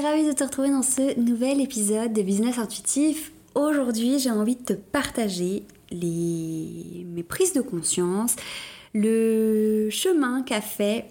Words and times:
Suis 0.00 0.04
ravie 0.04 0.26
de 0.26 0.32
te 0.32 0.42
retrouver 0.42 0.70
dans 0.70 0.82
ce 0.82 1.20
nouvel 1.20 1.60
épisode 1.60 2.12
de 2.12 2.22
Business 2.22 2.58
Intuitif. 2.58 3.30
Aujourd'hui, 3.54 4.18
j'ai 4.18 4.32
envie 4.32 4.56
de 4.56 4.64
te 4.64 4.72
partager 4.72 5.62
les... 5.92 7.06
mes 7.06 7.22
prises 7.22 7.52
de 7.52 7.60
conscience, 7.60 8.34
le 8.92 9.88
chemin 9.90 10.42
qu'a 10.42 10.60
fait 10.60 11.04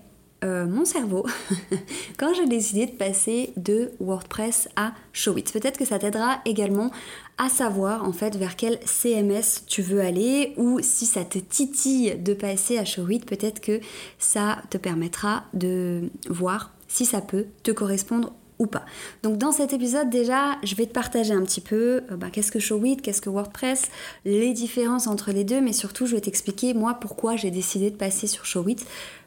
euh, 0.43 0.65
mon 0.65 0.83
cerveau 0.83 1.25
quand 2.17 2.33
j'ai 2.33 2.45
décidé 2.45 2.87
de 2.87 2.91
passer 2.91 3.53
de 3.55 3.91
WordPress 4.01 4.67
à 4.75 4.91
Showit. 5.13 5.45
Peut-être 5.53 5.77
que 5.77 5.85
ça 5.85 5.97
t'aidera 5.97 6.41
également 6.43 6.91
à 7.37 7.47
savoir 7.47 8.03
en 8.03 8.11
fait 8.11 8.35
vers 8.35 8.57
quel 8.57 8.79
CMS 8.83 9.63
tu 9.65 9.81
veux 9.81 10.01
aller 10.01 10.55
ou 10.57 10.81
si 10.81 11.05
ça 11.05 11.23
te 11.23 11.39
titille 11.39 12.17
de 12.17 12.33
passer 12.33 12.77
à 12.77 12.83
Showit, 12.83 13.21
peut-être 13.21 13.61
que 13.61 13.79
ça 14.19 14.61
te 14.69 14.77
permettra 14.77 15.45
de 15.53 16.09
voir 16.27 16.73
si 16.89 17.05
ça 17.05 17.21
peut 17.21 17.45
te 17.63 17.71
correspondre 17.71 18.33
ou 18.59 18.67
pas. 18.67 18.85
Donc 19.23 19.37
dans 19.37 19.51
cet 19.51 19.73
épisode 19.73 20.09
déjà, 20.09 20.57
je 20.63 20.75
vais 20.75 20.85
te 20.85 20.93
partager 20.93 21.33
un 21.33 21.41
petit 21.43 21.61
peu 21.61 22.03
euh, 22.11 22.17
bah, 22.17 22.27
qu'est-ce 22.31 22.51
que 22.51 22.59
Showit, 22.59 22.97
qu'est-ce 22.97 23.21
que 23.21 23.29
WordPress, 23.29 23.89
les 24.25 24.53
différences 24.53 25.07
entre 25.07 25.31
les 25.31 25.43
deux, 25.43 25.61
mais 25.61 25.73
surtout 25.73 26.05
je 26.05 26.15
vais 26.15 26.21
t'expliquer 26.21 26.73
moi 26.73 26.95
pourquoi 26.95 27.35
j'ai 27.35 27.51
décidé 27.51 27.89
de 27.91 27.95
passer 27.95 28.27
sur 28.27 28.45
Showit, 28.45 28.77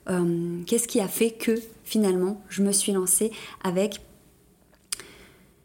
euh, 0.09 0.61
qu'est-ce 0.67 0.89
qui 0.89 1.01
a 1.01 1.09
fait 1.09 1.31
que 1.31 1.61
finalement 1.85 2.41
je 2.49 2.63
me 2.63 2.73
suis 2.73 2.93
lancée 2.93 3.33
avec 3.63 4.01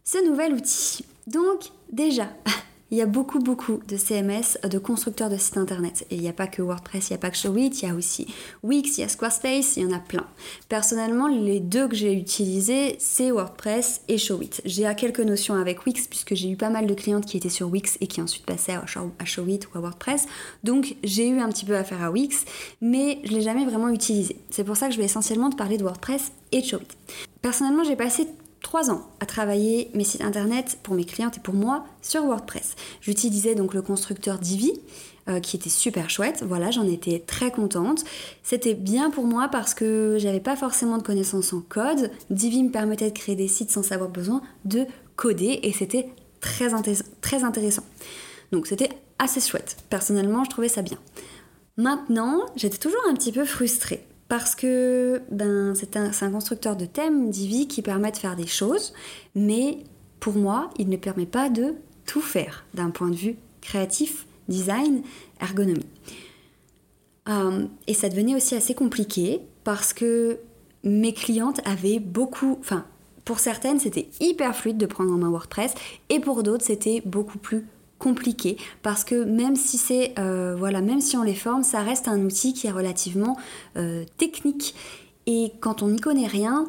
ce 0.03 0.28
nouvel 0.28 0.53
outil. 0.53 1.06
Donc 1.28 1.72
déjà, 1.92 2.30
il 2.92 2.97
y 2.97 3.02
a 3.02 3.06
beaucoup, 3.06 3.39
beaucoup 3.39 3.80
de 3.88 3.95
CMS, 3.95 4.59
de 4.70 4.78
constructeurs 4.78 5.30
de 5.30 5.38
sites 5.38 5.58
internet. 5.58 6.06
Et 6.11 6.16
il 6.16 6.22
n'y 6.22 6.28
a 6.28 6.34
pas 6.34 6.47
que 6.47 6.61
WordPress, 6.61 7.09
il 7.09 7.14
n'y 7.14 7.16
a 7.16 7.20
pas 7.20 7.30
que 7.30 7.38
Showit, 7.38 7.70
il 7.70 7.88
y 7.88 7.89
a 7.89 7.95
aussi 7.95 8.28
Wix, 8.64 8.97
il 8.97 9.02
y 9.02 9.03
a 9.06 9.08
Squarespace, 9.08 9.78
il 9.78 9.84
y 9.84 9.86
en 9.86 9.95
a 9.95 10.00
plein. 10.00 10.28
Personnellement, 10.67 11.28
les 11.28 11.62
deux 11.62 11.88
que 11.88 11.95
j'ai 11.95 12.14
utilisés, 12.14 12.97
c'est 13.00 13.31
WordPress 13.31 14.02
et 14.09 14.17
Showit. 14.17 14.62
J'ai 14.66 14.92
quelques 14.97 15.22
notions 15.22 15.56
avec 15.56 15.86
Wix, 15.86 16.08
puisque 16.08 16.36
j'ai 16.36 16.50
eu 16.50 16.58
pas 16.58 16.69
mal 16.69 16.86
de 16.86 16.94
clientes 16.94 17.25
qui 17.25 17.38
étaient 17.38 17.50
sur 17.50 17.69
Wix 17.69 17.97
et 18.02 18.08
qui 18.08 18.22
ensuite 18.22 18.45
passaient 18.45 18.75
à 18.75 19.25
Showit 19.25 19.62
ou 19.73 19.78
à 19.78 19.81
WordPress. 19.81 20.25
Donc 20.64 20.95
j'ai 21.03 21.30
eu 21.30 21.39
un 21.39 21.47
petit 21.50 21.66
peu 21.66 21.78
affaire 21.78 22.03
à 22.03 22.12
Wix, 22.12 22.45
mais 22.81 23.19
je 23.23 23.31
ne 23.31 23.38
l'ai 23.38 23.42
jamais 23.42 23.66
vraiment 23.66 23.89
utilisé. 23.89 24.38
C'est 24.50 24.66
pour 24.66 24.75
ça 24.75 24.88
que 24.88 24.94
je 24.94 25.00
vais 25.00 25.06
essentiellement 25.06 25.50
te 25.50 25.56
parler 25.56 25.78
de 25.78 25.84
WordPress 25.84 26.34
et 26.52 26.62
de 26.62 26.66
Showit. 26.66 26.88
Personnellement, 27.42 27.84
j'ai 27.84 27.95
passé 27.95 28.28
ans 28.89 29.02
à 29.19 29.25
travailler 29.25 29.89
mes 29.94 30.03
sites 30.03 30.22
internet 30.22 30.79
pour 30.84 30.96
mes 30.96 31.06
clientes 31.06 31.38
et 31.38 31.40
pour 31.40 31.53
moi 31.53 31.85
sur 32.01 32.23
WordPress. 32.23 32.75
J'utilisais 33.01 33.56
donc 33.56 33.73
le 33.73 33.81
constructeur 33.81 34.40
Divi. 34.40 34.73
Euh, 35.29 35.40
qui 35.40 35.56
était 35.56 35.69
super 35.69 36.09
chouette, 36.09 36.44
voilà, 36.47 36.72
j'en 36.72 36.88
étais 36.88 37.19
très 37.19 37.51
contente. 37.51 38.03
C'était 38.41 38.73
bien 38.73 39.12
pour 39.12 39.25
moi 39.25 39.50
parce 39.50 39.75
que 39.75 40.18
j'avais 40.18 40.40
pas 40.40 40.56
forcément 40.56 40.97
de 40.97 41.03
connaissances 41.03 41.53
en 41.53 41.62
code. 41.62 42.09
Divi 42.31 42.63
me 42.63 42.72
permettait 42.72 43.12
de 43.12 43.16
créer 43.16 43.35
des 43.35 43.47
sites 43.47 43.69
sans 43.69 43.91
avoir 43.91 44.09
besoin 44.09 44.41
de 44.66 44.88
coder 45.17 45.59
et 45.62 45.72
c'était 45.73 46.09
très, 46.40 46.69
très 47.22 47.44
intéressant. 47.44 47.84
Donc 48.51 48.66
c'était 48.66 48.90
assez 49.19 49.41
chouette. 49.41 49.78
Personnellement, 49.91 50.44
je 50.44 50.50
trouvais 50.50 50.69
ça 50.69 50.81
bien. 50.81 50.97
Maintenant, 51.78 52.41
j'étais 52.56 52.79
toujours 52.79 53.01
un 53.07 53.13
petit 53.13 53.31
peu 53.31 53.46
frustrée 53.46 54.03
parce 54.31 54.56
que 54.56 55.22
ben, 55.30 55.74
c'est 55.75 55.97
un, 55.97 56.31
constructeur 56.31 56.78
de 56.78 56.86
thèmes, 56.86 57.31
Divi, 57.31 57.68
qui 57.68 57.81
permet 57.81 58.14
de 58.14 58.16
faire 58.16 58.38
des 58.38 58.47
choses, 58.47 58.94
mais 59.36 59.80
pour 60.22 60.36
moi, 60.36 60.69
il 60.80 60.88
ne 60.88 60.96
permet 60.96 61.25
pas 61.25 61.50
de 61.50 61.75
tout 62.06 62.22
faire 62.22 62.64
d'un 62.74 62.91
point 62.91 63.09
de 63.09 63.16
vue 63.18 63.36
créatif, 63.59 64.25
design, 64.47 65.02
ergonomie. 65.41 65.86
Euh, 67.28 67.66
et 67.88 67.94
ça 67.94 68.08
devenait 68.08 68.34
aussi 68.34 68.56
assez 68.56 68.74
compliqué 68.74 69.41
parce 69.66 69.91
que 69.91 70.40
mes 70.86 71.12
clientes 71.12 71.59
avaient 71.66 72.00
beaucoup, 72.00 72.58
enfin, 72.62 72.86
pour 73.25 73.40
certaines, 73.40 73.81
c'était 73.81 74.08
hyper 74.22 74.56
fluide 74.56 74.78
de 74.78 74.86
prendre 74.86 75.12
en 75.12 75.18
main 75.18 75.30
WordPress, 75.30 75.74
et 76.08 76.22
pour 76.22 76.41
d'autres, 76.41 76.64
c'était 76.64 77.02
beaucoup 77.03 77.38
plus 77.38 77.68
compliqué. 78.01 78.57
Parce 78.81 79.03
que 79.03 79.23
même 79.23 79.56
si 79.56 79.78
c'est 79.78 80.13
euh, 80.19 80.56
voilà 80.57 80.81
même 80.81 81.00
si 81.00 81.16
on 81.16 81.23
les 81.23 81.35
forme 81.35 81.63
ça 81.63 81.81
reste 81.81 82.07
un 82.07 82.19
outil 82.25 82.53
qui 82.53 82.67
est 82.67 82.72
relativement 82.72 83.38
euh, 83.78 84.03
technique. 84.17 84.75
Et 85.28 85.53
quand 85.62 85.84
on 85.84 85.89
n'y 85.89 86.00
connaît 86.00 86.28
rien 86.28 86.66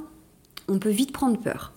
on 0.69 0.79
peut 0.79 0.91
vite 0.91 1.13
prendre 1.13 1.39
peur. 1.39 1.73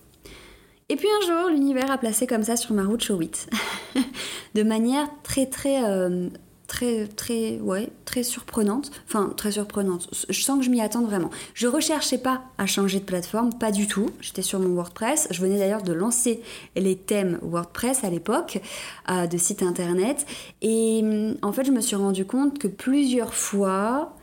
Et 0.89 0.97
puis 0.97 1.07
un 1.21 1.25
jour 1.25 1.49
l'univers 1.49 1.89
a 1.89 1.97
placé 1.97 2.27
comme 2.27 2.44
ça 2.44 2.55
sur 2.55 2.75
ma 2.75 2.83
route 2.83 3.01
Showit 3.01 3.47
de 4.53 4.63
manière 4.63 5.09
très 5.23 5.47
très 5.47 5.83
euh, 5.83 6.29
très 6.67 7.07
très 7.07 7.59
ouais 7.59 7.89
très 8.05 8.23
surprenante. 8.23 8.91
Enfin 9.07 9.33
très 9.35 9.53
surprenante. 9.53 10.09
Je 10.29 10.41
sens 10.41 10.59
que 10.59 10.65
je 10.65 10.69
m'y 10.69 10.81
attends 10.81 11.03
vraiment. 11.03 11.29
Je 11.53 11.67
recherchais 11.67 12.17
pas 12.17 12.43
à 12.57 12.65
changer 12.65 12.99
de 12.99 13.05
plateforme 13.05 13.53
pas 13.53 13.71
du 13.71 13.87
tout. 13.87 14.09
J'étais 14.21 14.41
sur 14.41 14.59
mon 14.59 14.73
WordPress. 14.75 15.27
Je 15.31 15.41
venais 15.41 15.57
d'ailleurs 15.57 15.83
de 15.83 15.93
lancer 15.93 16.41
les 16.75 16.95
thèmes 16.95 17.39
WordPress 17.41 18.03
à 18.03 18.09
l'époque 18.09 18.61
euh, 19.09 19.27
de 19.27 19.37
site 19.37 19.63
internet. 19.63 20.25
Et 20.61 21.03
en 21.41 21.51
fait 21.51 21.65
je 21.65 21.71
me 21.71 21.81
suis 21.81 21.95
rendu 21.95 22.25
compte 22.25 22.59
que 22.59 22.67
plusieurs 22.67 23.33
fois 23.33 24.15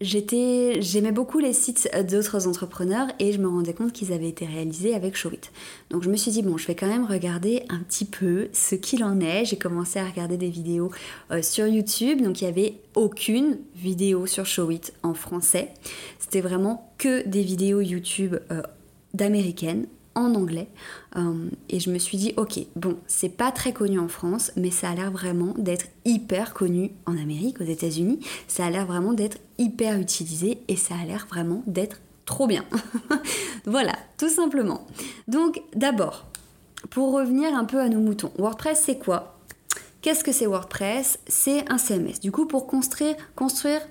J'aimais 0.00 1.12
beaucoup 1.12 1.40
les 1.40 1.52
sites 1.52 1.90
d'autres 2.08 2.48
entrepreneurs 2.48 3.08
et 3.18 3.32
je 3.32 3.38
me 3.38 3.48
rendais 3.48 3.74
compte 3.74 3.92
qu'ils 3.92 4.14
avaient 4.14 4.30
été 4.30 4.46
réalisés 4.46 4.94
avec 4.94 5.14
Showit. 5.14 5.50
Donc 5.90 6.02
je 6.02 6.08
me 6.08 6.16
suis 6.16 6.30
dit 6.30 6.40
bon, 6.42 6.56
je 6.56 6.66
vais 6.66 6.74
quand 6.74 6.86
même 6.86 7.04
regarder 7.04 7.64
un 7.68 7.80
petit 7.80 8.06
peu 8.06 8.48
ce 8.54 8.76
qu'il 8.76 9.04
en 9.04 9.20
est. 9.20 9.44
J'ai 9.44 9.58
commencé 9.58 9.98
à 9.98 10.06
regarder 10.06 10.38
des 10.38 10.48
vidéos 10.48 10.90
euh, 11.30 11.42
sur 11.42 11.66
YouTube, 11.66 12.22
donc 12.22 12.40
il 12.40 12.44
y 12.44 12.48
avait 12.48 12.76
aucune 12.94 13.58
vidéo 13.76 14.26
sur 14.26 14.46
Showit 14.46 14.92
en 15.02 15.12
français. 15.12 15.68
C'était 16.18 16.40
vraiment 16.40 16.94
que 16.96 17.26
des 17.28 17.42
vidéos 17.42 17.82
YouTube 17.82 18.36
euh, 18.50 18.62
d'américaines 19.12 19.86
en 20.14 20.34
anglais. 20.34 20.68
Euh, 21.16 21.48
et 21.68 21.80
je 21.80 21.90
me 21.90 21.98
suis 21.98 22.18
dit, 22.18 22.34
ok, 22.36 22.60
bon, 22.76 22.96
c'est 23.06 23.36
pas 23.36 23.52
très 23.52 23.72
connu 23.72 23.98
en 23.98 24.08
France, 24.08 24.52
mais 24.56 24.70
ça 24.70 24.90
a 24.90 24.94
l'air 24.94 25.10
vraiment 25.10 25.54
d'être 25.56 25.86
hyper 26.04 26.54
connu 26.54 26.90
en 27.06 27.16
Amérique, 27.16 27.60
aux 27.60 27.64
États-Unis. 27.64 28.20
Ça 28.48 28.66
a 28.66 28.70
l'air 28.70 28.86
vraiment 28.86 29.12
d'être 29.12 29.38
hyper 29.58 29.98
utilisé 29.98 30.58
et 30.68 30.76
ça 30.76 30.94
a 31.00 31.04
l'air 31.04 31.26
vraiment 31.28 31.62
d'être 31.66 32.00
trop 32.24 32.46
bien. 32.46 32.64
voilà, 33.66 33.94
tout 34.18 34.28
simplement. 34.28 34.86
Donc, 35.28 35.62
d'abord, 35.74 36.26
pour 36.90 37.12
revenir 37.12 37.54
un 37.54 37.64
peu 37.64 37.80
à 37.80 37.88
nos 37.88 38.00
moutons, 38.00 38.32
WordPress, 38.38 38.82
c'est 38.84 38.98
quoi? 38.98 39.39
Qu'est-ce 40.02 40.24
que 40.24 40.32
c'est 40.32 40.46
WordPress? 40.46 41.18
C'est 41.26 41.70
un 41.70 41.76
CMS. 41.76 42.20
Du 42.22 42.32
coup, 42.32 42.46
pour 42.46 42.66
construire, 42.66 43.16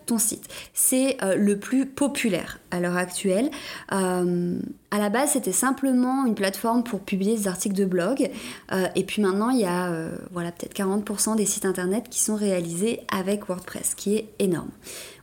ton 0.06 0.18
site, 0.18 0.48
c'est 0.74 1.18
euh, 1.24 1.36
le 1.36 1.60
plus 1.60 1.86
populaire 1.86 2.60
à 2.72 2.80
l'heure 2.80 2.98
actuelle. 2.98 3.52
Euh, 3.92 4.60
à 4.90 4.98
la 4.98 5.10
base, 5.10 5.34
c'était 5.34 5.52
simplement 5.52 6.26
une 6.26 6.34
plateforme 6.34 6.84
pour 6.84 7.02
publier 7.02 7.36
des 7.36 7.48
articles 7.48 7.76
de 7.76 7.86
blog. 7.86 8.32
Euh, 8.72 8.88
et 8.96 9.04
puis 9.04 9.22
maintenant, 9.22 9.52
il 9.52 9.60
y 9.60 9.66
a 9.66 10.10
voilà, 10.32 10.52
peut-être 10.52 10.76
40% 10.76 11.36
des 11.36 11.46
sites 11.46 11.66
internet 11.66 12.10
qui 12.10 12.20
sont 12.20 12.36
réalisés 12.36 13.02
avec 13.12 13.48
WordPress, 13.48 13.94
qui 13.94 14.16
est 14.16 14.30
énorme. 14.40 14.72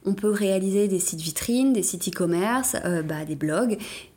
On 0.06 0.14
peut 0.14 0.30
réaliser 0.30 0.88
des 0.88 1.00
sites 1.00 1.20
vitrines, 1.20 1.72
des 1.72 1.82
sites 1.82 2.08
e-commerce, 2.08 2.76
bah, 3.04 3.24
des 3.26 3.34
blogs 3.34 3.76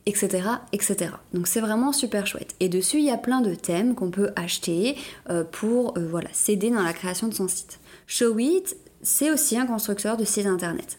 etc. 0.09 0.43
etc. 0.73 1.11
Donc 1.33 1.47
c'est 1.47 1.61
vraiment 1.61 1.93
super 1.93 2.25
chouette. 2.27 2.55
Et 2.59 2.67
dessus, 2.67 2.97
il 2.97 3.05
y 3.05 3.11
a 3.11 3.17
plein 3.17 3.41
de 3.41 3.53
thèmes 3.53 3.95
qu'on 3.95 4.11
peut 4.11 4.31
acheter 4.35 4.95
euh, 5.29 5.43
pour 5.43 5.97
euh, 5.97 6.07
voilà, 6.09 6.29
s'aider 6.33 6.69
dans 6.71 6.81
la 6.81 6.93
création 6.93 7.27
de 7.27 7.33
son 7.33 7.47
site. 7.47 7.79
Showit, 8.07 8.75
c'est 9.01 9.31
aussi 9.31 9.57
un 9.57 9.65
constructeur 9.65 10.17
de 10.17 10.25
site 10.25 10.47
internet 10.47 10.97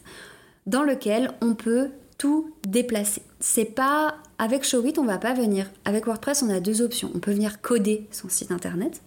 dans 0.65 0.83
lequel 0.83 1.31
on 1.41 1.55
peut 1.55 1.89
tout 2.17 2.53
déplacer. 2.67 3.23
C'est 3.39 3.65
pas 3.65 4.15
avec 4.41 4.63
Showit, 4.63 4.95
on 4.97 5.05
va 5.05 5.19
pas 5.19 5.35
venir. 5.35 5.69
Avec 5.85 6.07
WordPress, 6.07 6.41
on 6.41 6.49
a 6.49 6.59
deux 6.59 6.81
options. 6.81 7.11
On 7.13 7.19
peut 7.19 7.31
venir 7.31 7.61
coder 7.61 8.07
son 8.09 8.27
site 8.27 8.51
internet 8.51 9.03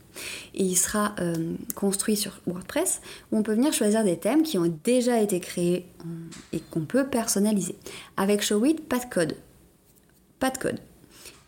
Et 0.54 0.62
il 0.62 0.76
sera 0.76 1.12
euh, 1.18 1.54
construit 1.74 2.14
sur 2.14 2.38
WordPress 2.46 3.00
où 3.32 3.38
on 3.38 3.42
peut 3.42 3.54
venir 3.54 3.72
choisir 3.72 4.04
des 4.04 4.16
thèmes 4.16 4.44
qui 4.44 4.58
ont 4.58 4.72
déjà 4.84 5.20
été 5.20 5.40
créés 5.40 5.86
et 6.52 6.60
qu'on 6.60 6.84
peut 6.84 7.08
personnaliser. 7.08 7.74
Avec 8.16 8.42
Showit, 8.42 8.76
pas 8.76 9.00
de 9.00 9.06
code. 9.06 9.36
Pas 10.38 10.50
de 10.50 10.58
code. 10.58 10.78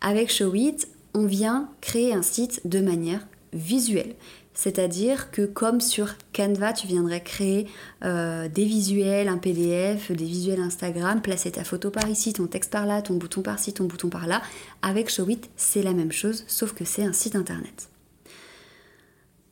Avec 0.01 0.33
Showit, 0.33 0.89
on 1.13 1.25
vient 1.25 1.69
créer 1.79 2.13
un 2.13 2.23
site 2.23 2.59
de 2.67 2.81
manière 2.81 3.25
visuelle. 3.53 4.15
C'est-à-dire 4.57 5.29
que 5.29 5.43
comme 5.45 5.81
sur 5.81 6.15
Canva, 6.33 6.73
tu 6.73 6.87
viendrais 6.87 7.21
créer 7.21 7.67
euh, 8.03 8.49
des 8.49 8.65
visuels, 8.65 9.27
un 9.27 9.37
PDF, 9.37 10.11
des 10.11 10.25
visuels 10.25 10.59
Instagram, 10.59 11.21
placer 11.21 11.51
ta 11.51 11.63
photo 11.63 11.91
par 11.91 12.09
ici, 12.09 12.33
ton 12.33 12.47
texte 12.47 12.71
par 12.71 12.87
là, 12.87 13.03
ton 13.03 13.17
bouton 13.17 13.43
par 13.43 13.59
ci, 13.59 13.71
ton 13.71 13.83
bouton 13.83 14.09
par 14.09 14.25
là. 14.25 14.41
Avec 14.81 15.11
Showit, 15.11 15.41
c'est 15.57 15.83
la 15.83 15.93
même 15.93 16.11
chose, 16.11 16.43
sauf 16.47 16.73
que 16.73 16.85
c'est 16.85 17.03
un 17.03 17.13
site 17.13 17.35
internet. 17.35 17.89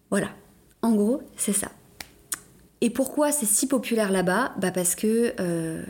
Voilà, 0.09 0.29
en 0.81 0.93
gros, 0.93 1.21
c'est 1.37 1.53
ça. 1.53 1.71
Et 2.81 2.89
pourquoi 2.89 3.31
c'est 3.31 3.45
si 3.45 3.67
populaire 3.67 4.11
là-bas? 4.11 4.55
Bah 4.59 4.71
Parce 4.71 4.95
que 4.95 5.35
euh, 5.39 5.83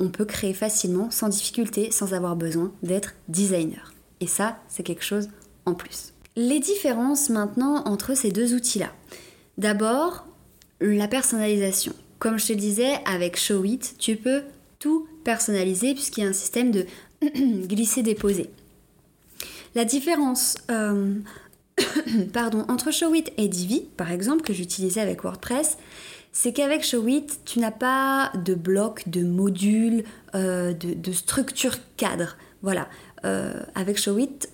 on 0.00 0.08
peut 0.08 0.24
créer 0.24 0.54
facilement, 0.54 1.10
sans 1.10 1.28
difficulté, 1.28 1.90
sans 1.90 2.14
avoir 2.14 2.34
besoin 2.34 2.72
d'être 2.82 3.12
designer. 3.28 3.92
Et 4.20 4.26
ça, 4.26 4.56
c'est 4.68 4.84
quelque 4.84 5.04
chose 5.04 5.28
en 5.66 5.74
plus. 5.74 6.14
Les 6.36 6.60
différences 6.60 7.30
maintenant 7.30 7.84
entre 7.84 8.16
ces 8.16 8.30
deux 8.30 8.54
outils-là. 8.54 8.92
D'abord, 9.56 10.26
la 10.80 11.08
personnalisation. 11.08 11.92
Comme 12.18 12.38
je 12.38 12.48
te 12.48 12.52
disais, 12.52 12.98
avec 13.04 13.36
Showit, 13.36 13.80
tu 13.98 14.16
peux 14.16 14.42
tout 14.78 15.08
personnaliser 15.24 15.94
puisqu'il 15.94 16.24
y 16.24 16.26
a 16.26 16.30
un 16.30 16.32
système 16.32 16.70
de 16.70 16.86
glisser-déposer. 17.22 18.50
La 19.74 19.84
différence 19.84 20.56
euh, 20.70 21.14
pardon, 22.32 22.64
entre 22.68 22.92
Showit 22.92 23.24
et 23.36 23.48
Divi, 23.48 23.82
par 23.96 24.10
exemple, 24.10 24.42
que 24.42 24.52
j'utilisais 24.52 25.00
avec 25.00 25.22
WordPress, 25.22 25.78
c'est 26.32 26.52
qu'avec 26.52 26.84
Showit, 26.84 27.26
tu 27.44 27.58
n'as 27.58 27.70
pas 27.70 28.30
de 28.34 28.54
bloc, 28.54 29.08
de 29.08 29.22
module, 29.22 30.04
euh, 30.34 30.72
de, 30.72 31.12
structure 31.12 31.76
cadre. 31.96 32.36
Voilà. 32.62 32.88
Euh, 33.24 33.60
avec 33.74 33.98
Showit, 33.98 34.48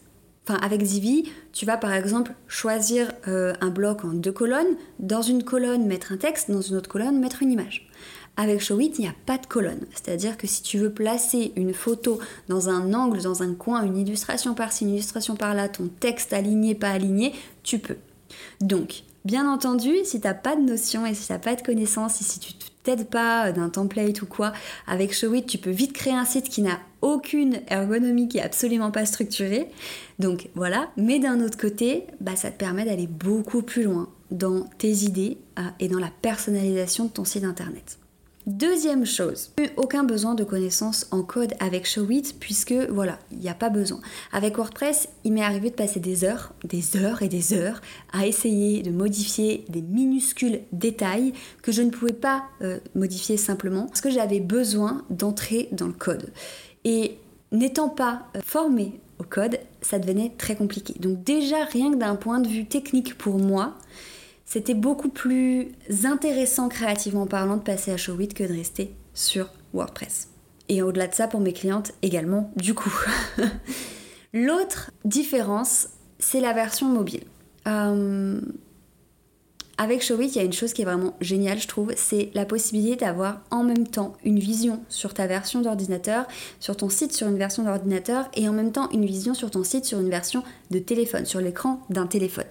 Enfin, 0.46 0.58
avec 0.61 0.82
Divi, 0.82 1.31
tu 1.52 1.64
vas 1.64 1.79
par 1.79 1.93
exemple 1.94 2.32
choisir 2.49 3.11
euh, 3.29 3.55
un 3.62 3.70
bloc 3.70 4.05
en 4.05 4.08
deux 4.08 4.32
colonnes. 4.32 4.76
Dans 4.99 5.23
une 5.23 5.43
colonne, 5.43 5.87
mettre 5.87 6.12
un 6.12 6.19
texte, 6.19 6.50
dans 6.50 6.61
une 6.61 6.76
autre 6.76 6.91
colonne, 6.91 7.19
mettre 7.19 7.43
une 7.43 7.52
image. 7.52 7.88
Avec 8.37 8.61
Showit, 8.61 8.93
il 8.99 9.02
n'y 9.02 9.08
a 9.08 9.14
pas 9.26 9.38
de 9.38 9.46
colonne. 9.46 9.87
C'est-à-dire 9.93 10.37
que 10.37 10.46
si 10.46 10.62
tu 10.62 10.76
veux 10.76 10.93
placer 10.93 11.52
une 11.56 11.73
photo 11.73 12.19
dans 12.49 12.69
un 12.69 12.93
angle, 12.93 13.23
dans 13.23 13.43
un 13.43 13.55
coin, 13.55 13.85
une 13.85 13.96
illustration 13.96 14.55
par-ci, 14.55 14.85
une 14.85 14.91
illustration 14.91 15.37
par-là, 15.37 15.69
ton 15.69 15.88
texte 15.88 16.32
aligné, 16.32 16.75
pas 16.75 16.91
aligné, 16.91 17.32
tu 17.62 17.79
peux. 17.79 17.96
Donc, 18.61 19.05
bien 19.25 19.49
entendu, 19.50 19.93
si 20.05 20.20
tu 20.20 20.26
n'as 20.26 20.35
pas 20.35 20.56
de 20.56 20.62
notion 20.62 21.06
et 21.06 21.14
si 21.14 21.26
tu 21.26 21.32
n'as 21.32 21.38
pas 21.38 21.55
de 21.55 21.62
connaissances, 21.62 22.20
et 22.20 22.25
si 22.25 22.41
tu 22.41 22.52
t'aides 22.82 23.08
pas 23.08 23.52
d'un 23.52 23.70
template 23.70 24.20
ou 24.20 24.26
quoi, 24.26 24.52
avec 24.87 25.14
Showit, 25.14 25.46
tu 25.46 25.56
peux 25.56 25.70
vite 25.70 25.93
créer 25.93 26.14
un 26.14 26.25
site 26.25 26.49
qui 26.49 26.61
n'a 26.61 26.81
aucune 27.04 27.60
ergonomie, 27.68 28.28
qui 28.28 28.38
est 28.38 28.42
absolument 28.42 28.90
pas 28.90 29.04
structuré. 29.04 29.68
Donc 30.18 30.48
voilà, 30.54 30.88
mais 30.96 31.18
d'un 31.18 31.40
autre 31.40 31.58
côté, 31.58 32.06
bah, 32.20 32.34
ça 32.34 32.50
te 32.50 32.58
permet 32.58 32.84
d'aller 32.84 33.06
beaucoup 33.06 33.62
plus 33.62 33.82
loin 33.82 34.08
dans 34.30 34.64
tes 34.78 34.90
idées 35.04 35.38
euh, 35.58 35.62
et 35.78 35.88
dans 35.88 36.00
la 36.00 36.10
personnalisation 36.22 37.04
de 37.04 37.10
ton 37.10 37.24
site 37.24 37.44
internet. 37.44 37.98
Deuxième 38.46 39.06
chose, 39.06 39.52
aucun 39.76 40.04
besoin 40.04 40.34
de 40.34 40.44
connaissances 40.44 41.06
en 41.10 41.22
code 41.22 41.54
avec 41.60 41.86
Showit 41.86 42.34
puisque 42.38 42.74
voilà, 42.90 43.18
il 43.32 43.38
n'y 43.38 43.48
a 43.48 43.54
pas 43.54 43.70
besoin. 43.70 44.00
Avec 44.32 44.58
WordPress, 44.58 45.08
il 45.24 45.32
m'est 45.32 45.42
arrivé 45.42 45.70
de 45.70 45.74
passer 45.74 45.98
des 45.98 46.24
heures, 46.24 46.52
des 46.62 46.98
heures 46.98 47.22
et 47.22 47.28
des 47.28 47.54
heures 47.54 47.80
à 48.12 48.26
essayer 48.26 48.82
de 48.82 48.90
modifier 48.90 49.64
des 49.70 49.80
minuscules 49.80 50.60
détails 50.72 51.32
que 51.62 51.72
je 51.72 51.80
ne 51.80 51.88
pouvais 51.88 52.12
pas 52.12 52.44
euh, 52.60 52.80
modifier 52.94 53.38
simplement 53.38 53.86
parce 53.86 54.02
que 54.02 54.10
j'avais 54.10 54.40
besoin 54.40 55.06
d'entrer 55.08 55.70
dans 55.72 55.86
le 55.86 55.94
code. 55.94 56.30
Et 56.84 57.19
n'étant 57.52 57.88
pas 57.88 58.26
euh, 58.36 58.40
formée 58.44 59.00
au 59.19 59.25
code, 59.25 59.58
ça 59.81 59.98
devenait 59.98 60.32
très 60.36 60.56
compliqué. 60.56 60.94
Donc 60.98 61.22
déjà, 61.22 61.64
rien 61.64 61.92
que 61.92 61.96
d'un 61.96 62.16
point 62.16 62.40
de 62.40 62.48
vue 62.48 62.66
technique 62.66 63.16
pour 63.16 63.38
moi, 63.38 63.75
c'était 64.44 64.75
beaucoup 64.75 65.08
plus 65.08 65.72
intéressant 66.04 66.69
créativement 66.69 67.26
parlant 67.26 67.56
de 67.56 67.62
passer 67.62 67.92
à 67.92 67.96
Showit 67.96 68.28
que 68.28 68.44
de 68.44 68.52
rester 68.52 68.94
sur 69.14 69.48
WordPress. 69.72 70.28
Et 70.69 70.82
au-delà 70.82 71.06
de 71.06 71.14
ça, 71.14 71.28
pour 71.28 71.40
mes 71.40 71.52
clientes 71.52 71.92
également, 72.02 72.50
du 72.56 72.75
coup. 72.75 72.92
L'autre 74.32 74.90
différence, 75.04 75.88
c'est 76.19 76.40
la 76.40 76.52
version 76.52 76.88
mobile. 76.88 77.25
Euh, 77.66 78.40
avec 79.76 80.02
Showit, 80.02 80.28
il 80.28 80.36
y 80.36 80.40
a 80.40 80.44
une 80.44 80.52
chose 80.52 80.72
qui 80.72 80.82
est 80.82 80.84
vraiment 80.84 81.14
géniale, 81.20 81.58
je 81.58 81.66
trouve, 81.66 81.92
c'est 81.96 82.30
la 82.34 82.44
possibilité 82.44 83.04
d'avoir 83.04 83.40
en 83.50 83.64
même 83.64 83.88
temps 83.88 84.14
une 84.24 84.38
vision 84.38 84.80
sur 84.88 85.14
ta 85.14 85.26
version 85.26 85.62
d'ordinateur, 85.62 86.26
sur 86.60 86.76
ton 86.76 86.88
site 86.88 87.12
sur 87.12 87.26
une 87.26 87.38
version 87.38 87.64
d'ordinateur, 87.64 88.28
et 88.34 88.48
en 88.48 88.52
même 88.52 88.70
temps 88.70 88.88
une 88.90 89.04
vision 89.04 89.34
sur 89.34 89.50
ton 89.50 89.64
site 89.64 89.84
sur 89.84 89.98
une 89.98 90.10
version 90.10 90.44
de 90.70 90.78
téléphone, 90.78 91.26
sur 91.26 91.40
l'écran 91.40 91.80
d'un 91.90 92.06
téléphone. 92.06 92.44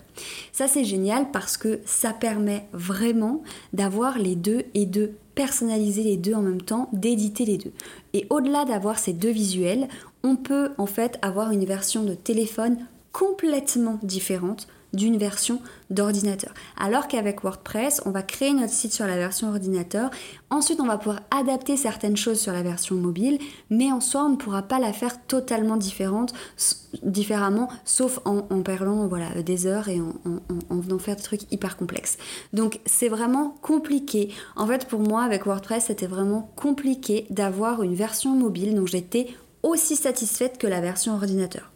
Ça, 0.51 0.67
c'est 0.67 0.83
génial 0.83 1.31
parce 1.31 1.55
que 1.55 1.79
ça 1.85 2.11
permet 2.11 2.67
vraiment 2.73 3.41
d'avoir 3.71 4.17
les 4.17 4.35
deux 4.35 4.63
et 4.73 4.85
de 4.85 5.11
personnaliser 5.35 6.03
les 6.03 6.17
deux 6.17 6.33
en 6.33 6.41
même 6.41 6.61
temps, 6.61 6.89
d'éditer 6.93 7.45
les 7.45 7.57
deux. 7.57 7.71
Et 8.13 8.27
au-delà 8.29 8.65
d'avoir 8.65 8.99
ces 8.99 9.13
deux 9.13 9.31
visuels, 9.31 9.87
on 10.23 10.35
peut 10.35 10.71
en 10.77 10.85
fait 10.85 11.17
avoir 11.21 11.51
une 11.51 11.65
version 11.65 12.03
de 12.03 12.13
téléphone 12.13 12.77
complètement 13.11 13.99
différente 14.03 14.67
d'une 14.93 15.17
version 15.17 15.59
d'ordinateur. 15.89 16.53
Alors 16.77 17.07
qu'avec 17.07 17.43
WordPress, 17.43 18.01
on 18.05 18.11
va 18.11 18.21
créer 18.21 18.53
notre 18.53 18.73
site 18.73 18.93
sur 18.93 19.05
la 19.05 19.15
version 19.15 19.49
ordinateur. 19.49 20.09
Ensuite, 20.49 20.79
on 20.79 20.85
va 20.85 20.97
pouvoir 20.97 21.21
adapter 21.31 21.77
certaines 21.77 22.17
choses 22.17 22.39
sur 22.39 22.53
la 22.53 22.63
version 22.63 22.95
mobile, 22.95 23.39
mais 23.69 23.91
en 23.91 24.01
soi, 24.01 24.25
on 24.25 24.29
ne 24.29 24.35
pourra 24.35 24.61
pas 24.63 24.79
la 24.79 24.93
faire 24.93 25.25
totalement 25.25 25.77
différente, 25.77 26.33
différemment, 27.01 27.69
sauf 27.85 28.19
en, 28.25 28.45
en 28.49 28.61
perdant 28.61 29.07
voilà, 29.07 29.41
des 29.41 29.65
heures 29.65 29.89
et 29.89 29.99
en, 29.99 30.13
en, 30.69 30.79
venant 30.79 30.99
faire 30.99 31.15
des 31.15 31.23
trucs 31.23 31.51
hyper 31.51 31.77
complexes. 31.77 32.17
Donc, 32.53 32.79
c'est 32.85 33.09
vraiment 33.09 33.55
compliqué. 33.61 34.29
En 34.55 34.67
fait, 34.67 34.85
pour 34.85 34.99
moi, 34.99 35.23
avec 35.23 35.45
WordPress, 35.45 35.85
c'était 35.85 36.07
vraiment 36.07 36.51
compliqué 36.55 37.25
d'avoir 37.29 37.83
une 37.83 37.95
version 37.95 38.35
mobile 38.35 38.75
dont 38.75 38.85
j'étais 38.85 39.27
aussi 39.63 39.95
satisfaite 39.95 40.57
que 40.57 40.67
la 40.67 40.81
version 40.81 41.13
ordinateur. 41.13 41.71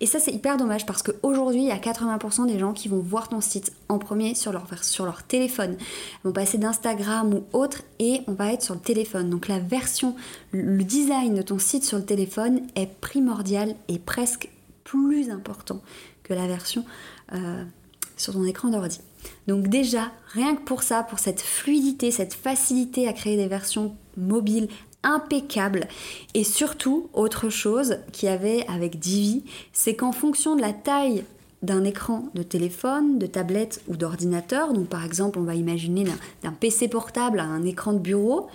Et 0.00 0.06
ça, 0.06 0.18
c'est 0.18 0.32
hyper 0.32 0.56
dommage 0.56 0.86
parce 0.86 1.02
qu'aujourd'hui, 1.02 1.62
il 1.62 1.68
y 1.68 1.72
a 1.72 1.78
80% 1.78 2.46
des 2.46 2.58
gens 2.58 2.72
qui 2.72 2.88
vont 2.88 3.00
voir 3.00 3.28
ton 3.28 3.40
site 3.40 3.72
en 3.88 3.98
premier 3.98 4.34
sur 4.34 4.52
leur, 4.52 4.66
sur 4.82 5.04
leur 5.04 5.22
téléphone. 5.22 5.76
Ils 5.78 6.28
vont 6.28 6.32
passer 6.32 6.58
d'Instagram 6.58 7.34
ou 7.34 7.44
autre 7.52 7.82
et 7.98 8.22
on 8.26 8.32
va 8.32 8.52
être 8.52 8.62
sur 8.62 8.74
le 8.74 8.80
téléphone. 8.80 9.30
Donc 9.30 9.48
la 9.48 9.58
version, 9.58 10.16
le 10.52 10.82
design 10.82 11.34
de 11.34 11.42
ton 11.42 11.58
site 11.58 11.84
sur 11.84 11.98
le 11.98 12.04
téléphone 12.04 12.62
est 12.74 12.86
primordial 13.00 13.74
et 13.88 13.98
presque 13.98 14.48
plus 14.84 15.30
important 15.30 15.80
que 16.22 16.34
la 16.34 16.46
version 16.46 16.84
euh, 17.34 17.64
sur 18.16 18.32
ton 18.32 18.44
écran 18.44 18.68
d'ordi. 18.68 19.00
Donc 19.46 19.68
déjà, 19.68 20.10
rien 20.32 20.56
que 20.56 20.62
pour 20.62 20.82
ça, 20.82 21.02
pour 21.02 21.18
cette 21.18 21.40
fluidité, 21.40 22.10
cette 22.10 22.34
facilité 22.34 23.08
à 23.08 23.12
créer 23.12 23.36
des 23.36 23.46
versions 23.46 23.94
mobiles 24.16 24.68
impeccable. 25.02 25.88
Et 26.34 26.44
surtout, 26.44 27.08
autre 27.12 27.48
chose 27.48 27.98
qu'il 28.12 28.28
y 28.28 28.32
avait 28.32 28.64
avec 28.68 28.98
Divi, 28.98 29.44
c'est 29.72 29.94
qu'en 29.94 30.12
fonction 30.12 30.56
de 30.56 30.60
la 30.60 30.72
taille 30.72 31.24
d'un 31.62 31.84
écran 31.84 32.28
de 32.34 32.42
téléphone, 32.42 33.18
de 33.18 33.26
tablette 33.26 33.82
ou 33.88 33.96
d'ordinateur, 33.96 34.72
donc 34.72 34.88
par 34.88 35.04
exemple 35.04 35.38
on 35.38 35.44
va 35.44 35.54
imaginer 35.54 36.04
d'un 36.42 36.52
PC 36.52 36.88
portable 36.88 37.38
à 37.38 37.44
un 37.44 37.64
écran 37.64 37.92
de 37.92 38.00
bureau, 38.00 38.48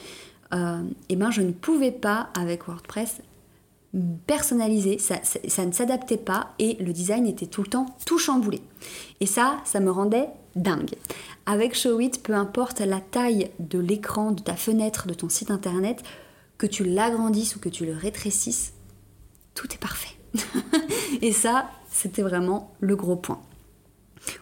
et 0.51 0.55
euh, 0.55 0.81
eh 1.09 1.15
ben 1.15 1.31
je 1.31 1.41
ne 1.41 1.51
pouvais 1.51 1.91
pas 1.91 2.29
avec 2.37 2.67
WordPress 2.67 3.21
personnaliser, 4.27 4.97
ça, 4.97 5.15
ne 5.65 5.71
s'adaptait 5.71 6.17
pas 6.17 6.53
et 6.59 6.75
le 6.75 6.93
design 6.93 7.25
était 7.25 7.45
tout 7.45 7.63
le 7.63 7.69
temps 7.69 7.87
tout 8.05 8.17
chamboulé. 8.17 8.61
Et 9.21 9.25
ça, 9.25 9.57
ça 9.63 9.79
me 9.79 9.89
rendait 9.89 10.29
dingue. 10.55 10.93
Avec 11.45 11.75
Showit, 11.75 12.11
peu 12.21 12.33
importe 12.33 12.81
la 12.81 12.99
taille 12.99 13.49
de 13.59 13.79
l'écran, 13.79 14.31
de 14.31 14.41
ta 14.41 14.55
fenêtre, 14.55 15.07
de 15.07 15.13
ton 15.13 15.29
site 15.29 15.51
internet, 15.51 16.03
que 16.57 16.65
tu 16.67 16.83
l'agrandisses 16.83 17.55
ou 17.55 17.59
que 17.59 17.69
tu 17.69 17.85
le 17.85 17.93
rétrécisses, 17.93 18.73
tout 19.53 19.71
est 19.73 19.79
parfait. 19.79 20.15
et 21.21 21.31
ça, 21.31 21.69
c'était 21.89 22.21
vraiment 22.21 22.75
le 22.79 22.95
gros 22.95 23.15
point. 23.15 23.41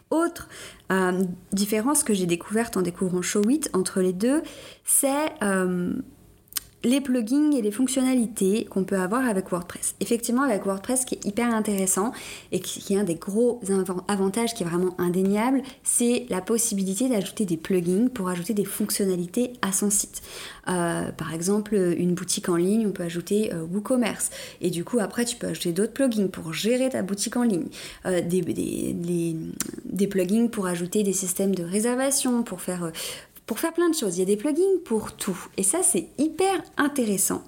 Autre 0.10 0.48
euh, 0.91 1.24
différence 1.51 2.03
que 2.03 2.13
j'ai 2.13 2.25
découverte 2.25 2.77
en 2.77 2.81
découvrant 2.81 3.22
Showit 3.22 3.62
entre 3.74 4.01
les 4.01 4.13
deux, 4.13 4.41
c'est 4.84 5.34
euh, 5.43 5.93
les 6.84 7.01
plugins 7.01 7.51
et 7.51 7.62
les 7.62 7.72
fonctionnalités 7.72 8.65
qu'on 8.65 8.84
peut 8.84 8.98
avoir 8.98 9.27
avec 9.27 9.50
WordPress. 9.50 9.96
Effectivement, 10.01 10.44
avec 10.44 10.65
WordPress, 10.65 11.01
ce 11.01 11.05
qui 11.08 11.15
est 11.15 11.25
hyper 11.25 11.53
intéressant 11.53 12.12
et 12.51 12.60
qui 12.60 12.94
est 12.94 12.98
un 12.98 13.03
des 13.03 13.15
gros 13.15 13.60
avantages 14.08 14.53
qui 14.53 14.63
est 14.63 14.65
vraiment 14.65 14.96
indéniable, 15.00 15.63
c'est 15.84 16.27
la 16.29 16.41
possibilité 16.41 17.10
d'ajouter 17.10 17.46
des 17.46 17.58
plugins 17.58 18.08
pour 18.08 18.29
ajouter 18.29 18.53
des 18.53 18.65
fonctionnalités 18.65 19.53
à 19.62 19.72
son 19.72 19.89
site. 19.89 20.22
Euh, 20.67 21.12
par 21.12 21.34
exemple, 21.34 21.75
une 21.75 22.13
boutique 22.13 22.50
en 22.50 22.55
ligne, 22.55 22.86
on 22.88 22.91
peut 22.91 23.03
ajouter 23.03 23.51
euh, 23.53 23.63
WooCommerce. 23.63 24.29
Et 24.62 24.70
du 24.70 24.84
coup, 24.84 25.00
après, 25.00 25.25
tu 25.25 25.38
peux 25.38 25.48
ajouter 25.48 25.72
d'autres 25.72 25.94
plugins 25.94 26.27
pour 26.27 26.53
gérer 26.53 26.89
ta 26.89 27.01
boutique 27.01 27.36
en 27.36 27.44
ligne. 27.44 27.67
Euh, 28.05 28.22
des, 28.22 28.41
des, 28.41 30.08
plugins 30.08 30.48
pour 30.48 30.67
ajouter 30.67 31.01
des 31.01 31.13
systèmes 31.13 31.55
de 31.55 31.63
réservation, 31.63 32.44
pour 32.44 32.62
faire 32.62 32.91
pour 33.45 33.59
faire 33.59 33.73
plein 33.73 33.89
de 33.89 33.95
choses. 33.95 34.17
Il 34.17 34.19
y 34.19 34.23
a 34.23 34.25
des 34.25 34.37
plugins 34.37 34.79
pour 34.83 35.13
tout. 35.13 35.37
Et 35.57 35.63
ça, 35.63 35.83
c'est 35.83 36.07
hyper 36.17 36.61
intéressant. 36.77 37.43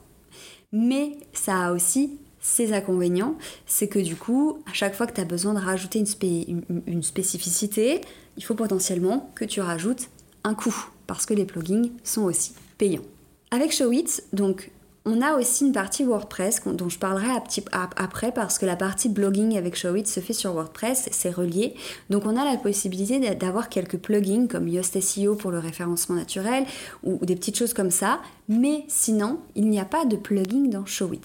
Mais 0.71 1.17
ça 1.33 1.67
a 1.67 1.71
aussi 1.71 2.19
ses 2.39 2.73
inconvénients. 2.73 3.35
C'est 3.65 3.87
que 3.87 3.99
du 3.99 4.15
coup, 4.15 4.61
à 4.69 4.73
chaque 4.73 4.95
fois 4.95 5.07
que 5.07 5.13
tu 5.13 5.21
as 5.21 5.25
besoin 5.25 5.53
de 5.53 5.59
rajouter 5.59 6.03
une, 6.21 7.03
spécificité, 7.03 8.01
il 8.37 8.43
faut 8.43 8.55
potentiellement 8.55 9.31
que 9.35 9.45
tu 9.45 9.61
rajoutes 9.61 10.09
un 10.43 10.53
coût. 10.53 10.75
Parce 11.07 11.25
que 11.25 11.33
les 11.33 11.45
plugins 11.45 11.89
sont 12.03 12.23
aussi 12.23 12.53
payants. 12.77 13.05
Avec 13.51 13.71
Showit, 13.71 14.21
donc 14.33 14.71
on 15.07 15.21
a 15.21 15.35
aussi 15.35 15.65
une 15.65 15.71
partie 15.71 16.03
WordPress 16.03 16.61
dont 16.65 16.89
je 16.89 16.99
parlerai 16.99 17.27
après 17.71 18.31
parce 18.33 18.59
que 18.59 18.65
la 18.65 18.75
partie 18.75 19.07
blogging 19.07 19.57
avec 19.57 19.77
Showit 19.77 20.05
se 20.05 20.19
fait 20.19 20.33
sur 20.33 20.51
WordPress, 20.51 21.07
c'est 21.11 21.29
relié. 21.29 21.75
Donc 22.09 22.25
on 22.25 22.35
a 22.35 22.43
la 22.43 22.57
possibilité 22.57 23.33
d'avoir 23.35 23.69
quelques 23.69 23.97
plugins 23.97 24.47
comme 24.47 24.67
Yoast 24.67 24.99
SEO 24.99 25.35
pour 25.35 25.51
le 25.51 25.59
référencement 25.59 26.17
naturel 26.17 26.65
ou, 27.03 27.25
des 27.25 27.37
petites 27.37 27.57
choses 27.57 27.73
comme 27.73 27.89
ça. 27.89 28.19
Mais 28.49 28.83
sinon, 28.89 29.39
il 29.55 29.69
n'y 29.69 29.79
a 29.79 29.85
pas 29.85 30.03
de 30.03 30.17
plugin 30.17 30.67
dans 30.67 30.85
Showit. 30.85 31.21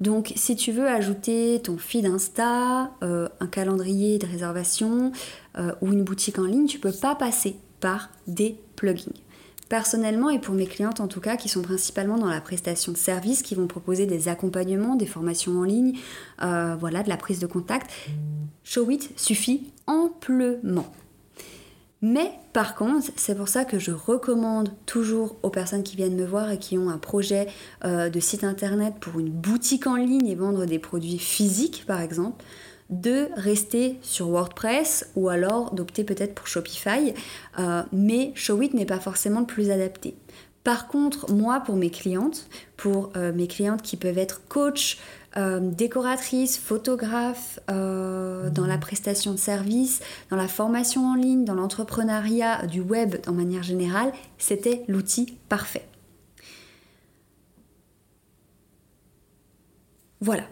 Donc 0.00 0.32
si 0.34 0.56
tu 0.56 0.72
veux 0.72 0.88
ajouter 0.88 1.60
ton 1.62 1.76
feed 1.76 2.06
Insta, 2.06 2.92
euh, 3.02 3.28
un 3.40 3.46
calendrier 3.46 4.18
de 4.18 4.26
réservation 4.26 5.12
euh, 5.58 5.72
ou 5.82 5.92
une 5.92 6.02
boutique 6.02 6.38
en 6.38 6.44
ligne, 6.44 6.66
tu 6.66 6.78
peux 6.78 6.92
pas 6.92 7.14
passer 7.14 7.56
par 7.80 8.08
des 8.26 8.56
plugins 8.74 9.12
personnellement 9.68 10.30
et 10.30 10.38
pour 10.38 10.54
mes 10.54 10.66
clientes 10.66 11.00
en 11.00 11.08
tout 11.08 11.20
cas, 11.20 11.36
qui 11.36 11.48
sont 11.48 11.62
principalement 11.62 12.18
dans 12.18 12.28
la 12.28 12.40
prestation 12.40 12.92
de 12.92 12.96
services, 12.96 13.42
qui 13.42 13.54
vont 13.54 13.66
proposer 13.66 14.06
des 14.06 14.28
accompagnements, 14.28 14.96
des 14.96 15.06
formations 15.06 15.58
en 15.58 15.64
ligne, 15.64 15.98
euh, 16.42 16.76
voilà, 16.78 17.02
de 17.02 17.08
la 17.08 17.16
prise 17.16 17.38
de 17.38 17.46
contact, 17.46 17.90
Showit 18.64 19.10
suffit 19.16 19.72
amplement. 19.86 20.86
Mais 22.00 22.30
par 22.52 22.76
contre, 22.76 23.10
c'est 23.16 23.34
pour 23.34 23.48
ça 23.48 23.64
que 23.64 23.78
je 23.78 23.90
recommande 23.90 24.70
toujours 24.86 25.36
aux 25.42 25.50
personnes 25.50 25.82
qui 25.82 25.96
viennent 25.96 26.14
me 26.14 26.24
voir 26.24 26.50
et 26.52 26.58
qui 26.58 26.78
ont 26.78 26.90
un 26.90 26.98
projet 26.98 27.48
euh, 27.84 28.08
de 28.08 28.20
site 28.20 28.44
internet 28.44 28.94
pour 29.00 29.18
une 29.18 29.30
boutique 29.30 29.88
en 29.88 29.96
ligne 29.96 30.26
et 30.28 30.36
vendre 30.36 30.64
des 30.64 30.78
produits 30.78 31.18
physiques 31.18 31.84
par 31.86 32.00
exemple, 32.00 32.44
de 32.90 33.28
rester 33.36 33.98
sur 34.02 34.28
WordPress 34.28 35.10
ou 35.14 35.28
alors 35.28 35.74
d'opter 35.74 36.04
peut-être 36.04 36.34
pour 36.34 36.46
Shopify, 36.46 37.12
euh, 37.58 37.82
mais 37.92 38.32
Showit 38.34 38.74
n'est 38.74 38.86
pas 38.86 39.00
forcément 39.00 39.40
le 39.40 39.46
plus 39.46 39.70
adapté. 39.70 40.14
Par 40.64 40.88
contre, 40.88 41.32
moi, 41.32 41.60
pour 41.60 41.76
mes 41.76 41.90
clientes, 41.90 42.48
pour 42.76 43.10
euh, 43.16 43.32
mes 43.32 43.46
clientes 43.46 43.82
qui 43.82 43.96
peuvent 43.96 44.18
être 44.18 44.46
coach, 44.48 44.98
euh, 45.36 45.60
décoratrices, 45.60 46.58
photographes, 46.58 47.60
dans 47.68 48.66
la 48.66 48.78
prestation 48.78 49.32
de 49.32 49.36
services, 49.36 50.00
dans 50.30 50.36
la 50.36 50.48
formation 50.48 51.06
en 51.06 51.14
ligne, 51.14 51.44
dans 51.44 51.54
l'entrepreneuriat, 51.54 52.66
du 52.66 52.80
web 52.80 53.16
en 53.26 53.32
manière 53.32 53.62
générale, 53.62 54.12
c'était 54.38 54.84
l'outil 54.88 55.36
parfait. 55.48 55.86
Voilà. 60.20 60.44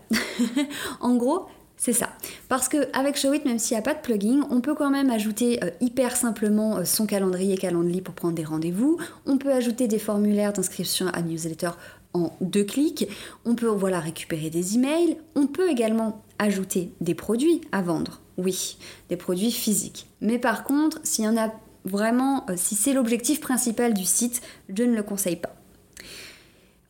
en 1.00 1.16
gros, 1.16 1.48
c'est 1.76 1.92
ça. 1.92 2.10
Parce 2.48 2.68
qu'avec 2.68 3.16
Showit, 3.16 3.44
même 3.44 3.58
s'il 3.58 3.74
n'y 3.76 3.80
a 3.80 3.82
pas 3.82 3.94
de 3.94 4.00
plugin, 4.00 4.46
on 4.50 4.60
peut 4.60 4.74
quand 4.74 4.90
même 4.90 5.10
ajouter 5.10 5.62
euh, 5.62 5.70
hyper 5.80 6.16
simplement 6.16 6.78
euh, 6.78 6.84
son 6.84 7.06
calendrier 7.06 7.56
Calendly 7.56 8.00
pour 8.00 8.14
prendre 8.14 8.34
des 8.34 8.44
rendez-vous. 8.44 8.98
On 9.26 9.36
peut 9.36 9.52
ajouter 9.52 9.86
des 9.86 9.98
formulaires 9.98 10.52
d'inscription 10.52 11.08
à 11.08 11.20
newsletter 11.20 11.70
en 12.14 12.32
deux 12.40 12.64
clics. 12.64 13.08
On 13.44 13.54
peut 13.54 13.66
voilà 13.66 14.00
récupérer 14.00 14.48
des 14.48 14.76
emails. 14.76 15.18
On 15.34 15.46
peut 15.46 15.68
également 15.68 16.22
ajouter 16.38 16.92
des 17.00 17.14
produits 17.14 17.60
à 17.72 17.82
vendre. 17.82 18.20
Oui, 18.38 18.78
des 19.08 19.16
produits 19.16 19.52
physiques. 19.52 20.06
Mais 20.20 20.38
par 20.38 20.64
contre, 20.64 20.98
s'il 21.02 21.24
y 21.24 21.28
en 21.28 21.36
a 21.36 21.52
vraiment, 21.84 22.44
euh, 22.48 22.54
si 22.56 22.74
c'est 22.74 22.94
l'objectif 22.94 23.40
principal 23.40 23.92
du 23.92 24.04
site, 24.04 24.40
je 24.74 24.82
ne 24.82 24.96
le 24.96 25.02
conseille 25.02 25.36
pas. 25.36 25.54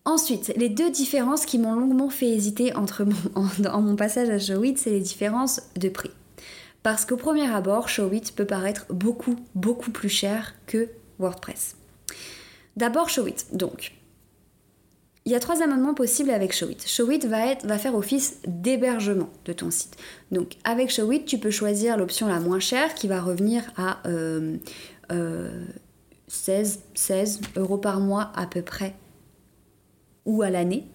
Ensuite, 0.07 0.53
les 0.57 0.69
deux 0.69 0.89
différences 0.89 1.45
qui 1.47 1.59
m'ont 1.59 1.75
longuement 1.75 2.11
fait 2.11 2.29
hésiter 2.29 2.75
entre 2.77 3.05
en, 3.35 3.83
mon 3.83 3.97
passage 3.97 4.31
à 4.31 4.39
Showit, 4.39 4.77
c'est 4.79 4.91
les 4.91 5.01
différences 5.01 5.61
de 5.75 5.89
prix. 5.89 6.13
Parce 6.85 7.05
qu'au 7.05 7.17
premier 7.17 7.51
abord, 7.53 7.89
Showit 7.89 8.33
peut 8.35 8.45
paraître 8.45 8.87
beaucoup, 8.89 9.35
beaucoup 9.57 9.91
plus 9.91 10.09
cher 10.09 10.55
que 10.69 10.89
WordPress. 11.19 11.75
D'abord, 12.77 13.09
Showit. 13.11 13.47
Donc, 13.53 13.95
il 15.25 15.33
y 15.33 15.35
a 15.35 15.41
trois 15.41 15.61
amendements 15.61 15.95
possibles 15.95 16.31
avec 16.31 16.53
Showit. 16.53 16.79
Showit 16.87 17.27
va, 17.27 17.45
être, 17.49 17.67
va 17.67 17.77
faire 17.77 17.97
office 17.97 18.39
d'hébergement 18.47 19.29
de 19.45 19.53
ton 19.53 19.73
site. 19.73 19.97
Donc, 20.31 20.53
avec 20.63 20.89
Showit, 20.89 21.25
tu 21.25 21.39
peux 21.39 21.51
choisir 21.51 21.97
l'option 21.97 22.29
la 22.29 22.39
moins 22.39 22.61
chère 22.61 22.95
qui 22.95 23.09
va 23.09 23.21
revenir 23.21 23.65
à 23.77 23.99
16, 24.05 24.09
euh, 25.11 25.65
16 26.95 27.41
euh, 27.57 27.61
euros 27.61 27.79
par 27.79 27.99
mois 27.99 28.31
à 28.37 28.47
peu 28.47 28.63
près 28.63 28.95
ou 30.27 30.43
à 30.43 30.51
l'année. 30.51 30.87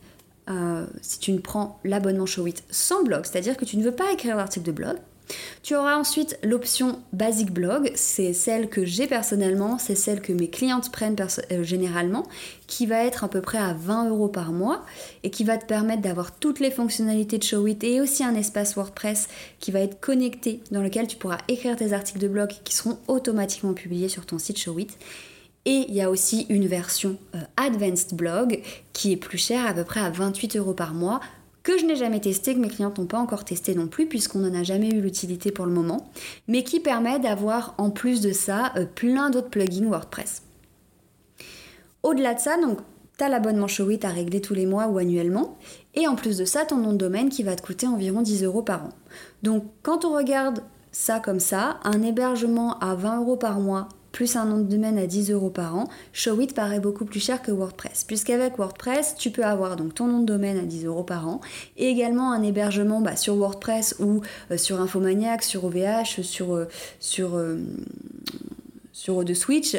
Euh, 0.49 0.85
si 1.01 1.19
tu 1.19 1.31
ne 1.31 1.39
prends 1.39 1.79
l'abonnement 1.83 2.25
Showit 2.25 2.63
sans 2.69 3.03
blog, 3.03 3.25
c'est-à-dire 3.25 3.57
que 3.57 3.65
tu 3.65 3.77
ne 3.77 3.83
veux 3.83 3.91
pas 3.91 4.11
écrire 4.11 4.35
d'article 4.35 4.65
de 4.65 4.71
blog. 4.71 4.97
Tu 5.63 5.75
auras 5.75 5.95
ensuite 5.95 6.37
l'option 6.43 6.99
Basic 7.13 7.51
Blog, 7.51 7.91
c'est 7.95 8.33
celle 8.33 8.67
que 8.69 8.83
j'ai 8.83 9.07
personnellement, 9.07 9.77
c'est 9.77 9.95
celle 9.95 10.19
que 10.21 10.33
mes 10.33 10.49
clientes 10.49 10.91
prennent 10.91 11.15
euh, 11.51 11.63
généralement, 11.63 12.27
qui 12.67 12.85
va 12.85 13.05
être 13.05 13.23
à 13.23 13.29
peu 13.29 13.41
près 13.41 13.57
à 13.57 13.73
20 13.73 14.09
euros 14.09 14.27
par 14.27 14.51
mois 14.51 14.83
et 15.23 15.29
qui 15.29 15.43
va 15.43 15.57
te 15.57 15.65
permettre 15.65 16.01
d'avoir 16.01 16.35
toutes 16.35 16.59
les 16.59 16.71
fonctionnalités 16.71 17.37
de 17.37 17.43
Showit 17.43 17.77
et 17.83 18.01
aussi 18.01 18.23
un 18.23 18.35
espace 18.35 18.75
WordPress 18.75 19.27
qui 19.59 19.71
va 19.71 19.79
être 19.79 19.99
connecté 19.99 20.61
dans 20.71 20.81
lequel 20.81 21.07
tu 21.07 21.17
pourras 21.17 21.37
écrire 21.47 21.75
tes 21.75 21.93
articles 21.93 22.19
de 22.19 22.27
blog 22.27 22.49
qui 22.63 22.75
seront 22.75 22.97
automatiquement 23.07 23.73
publiés 23.73 24.09
sur 24.09 24.25
ton 24.25 24.39
site 24.39 24.57
Showit 24.57 24.89
et 25.65 25.85
il 25.87 25.93
y 25.93 26.01
a 26.01 26.09
aussi 26.09 26.47
une 26.49 26.67
version 26.67 27.17
euh, 27.35 27.39
Advanced 27.57 28.15
Blog 28.15 28.61
qui 28.93 29.11
est 29.11 29.17
plus 29.17 29.37
chère, 29.37 29.67
à 29.67 29.73
peu 29.73 29.83
près 29.83 29.99
à 29.99 30.09
28 30.09 30.55
euros 30.57 30.73
par 30.73 30.93
mois, 30.93 31.19
que 31.63 31.77
je 31.77 31.85
n'ai 31.85 31.95
jamais 31.95 32.19
testé, 32.19 32.55
que 32.55 32.59
mes 32.59 32.69
clients 32.69 32.93
n'ont 32.97 33.05
pas 33.05 33.19
encore 33.19 33.45
testé 33.45 33.75
non 33.75 33.87
plus, 33.87 34.07
puisqu'on 34.07 34.39
n'en 34.39 34.59
a 34.59 34.63
jamais 34.63 34.89
eu 34.89 35.01
l'utilité 35.01 35.51
pour 35.51 35.65
le 35.65 35.71
moment, 35.71 36.09
mais 36.47 36.63
qui 36.63 36.79
permet 36.79 37.19
d'avoir 37.19 37.75
en 37.77 37.91
plus 37.91 38.21
de 38.21 38.31
ça 38.31 38.73
euh, 38.77 38.85
plein 38.85 39.29
d'autres 39.29 39.49
plugins 39.49 39.87
WordPress. 39.87 40.41
Au-delà 42.01 42.33
de 42.33 42.39
ça, 42.39 42.59
donc, 42.59 42.79
tu 43.19 43.23
as 43.23 43.29
l'abonnement 43.29 43.67
Showit 43.67 43.99
à 44.03 44.09
régler 44.09 44.41
tous 44.41 44.55
les 44.55 44.65
mois 44.65 44.87
ou 44.87 44.97
annuellement, 44.97 45.59
et 45.93 46.07
en 46.07 46.15
plus 46.15 46.37
de 46.39 46.45
ça, 46.45 46.65
ton 46.65 46.77
nom 46.77 46.93
de 46.93 46.97
domaine 46.97 47.29
qui 47.29 47.43
va 47.43 47.55
te 47.55 47.61
coûter 47.61 47.85
environ 47.85 48.23
10 48.23 48.43
euros 48.43 48.63
par 48.63 48.85
an. 48.85 48.89
Donc, 49.43 49.65
quand 49.83 50.05
on 50.05 50.15
regarde 50.15 50.63
ça 50.91 51.19
comme 51.19 51.39
ça, 51.39 51.79
un 51.83 52.01
hébergement 52.01 52.79
à 52.79 52.95
20 52.95 53.19
euros 53.19 53.37
par 53.37 53.59
mois 53.59 53.87
plus 54.11 54.35
un 54.35 54.45
nom 54.45 54.57
de 54.57 54.63
domaine 54.63 54.97
à 54.97 55.07
10 55.07 55.31
euros 55.31 55.49
par 55.49 55.75
an, 55.75 55.87
Showit 56.13 56.47
paraît 56.47 56.79
beaucoup 56.79 57.05
plus 57.05 57.19
cher 57.19 57.41
que 57.41 57.51
WordPress. 57.51 58.03
Puisqu'avec 58.03 58.57
WordPress, 58.57 59.15
tu 59.17 59.31
peux 59.31 59.45
avoir 59.45 59.75
donc 59.75 59.95
ton 59.95 60.07
nom 60.07 60.19
de 60.19 60.25
domaine 60.25 60.57
à 60.57 60.63
10 60.63 60.85
euros 60.85 61.03
par 61.03 61.27
an 61.27 61.41
et 61.77 61.87
également 61.87 62.31
un 62.31 62.43
hébergement 62.43 63.01
bah, 63.01 63.15
sur 63.15 63.35
WordPress 63.35 63.95
ou 63.99 64.21
euh, 64.51 64.57
sur 64.57 64.81
Infomaniac, 64.81 65.43
sur 65.43 65.65
OVH, 65.65 66.21
sur, 66.21 66.55
euh, 66.55 66.67
sur, 66.99 67.35
euh, 67.35 67.57
sur 68.91 69.23
The 69.23 69.33
Switch, 69.33 69.77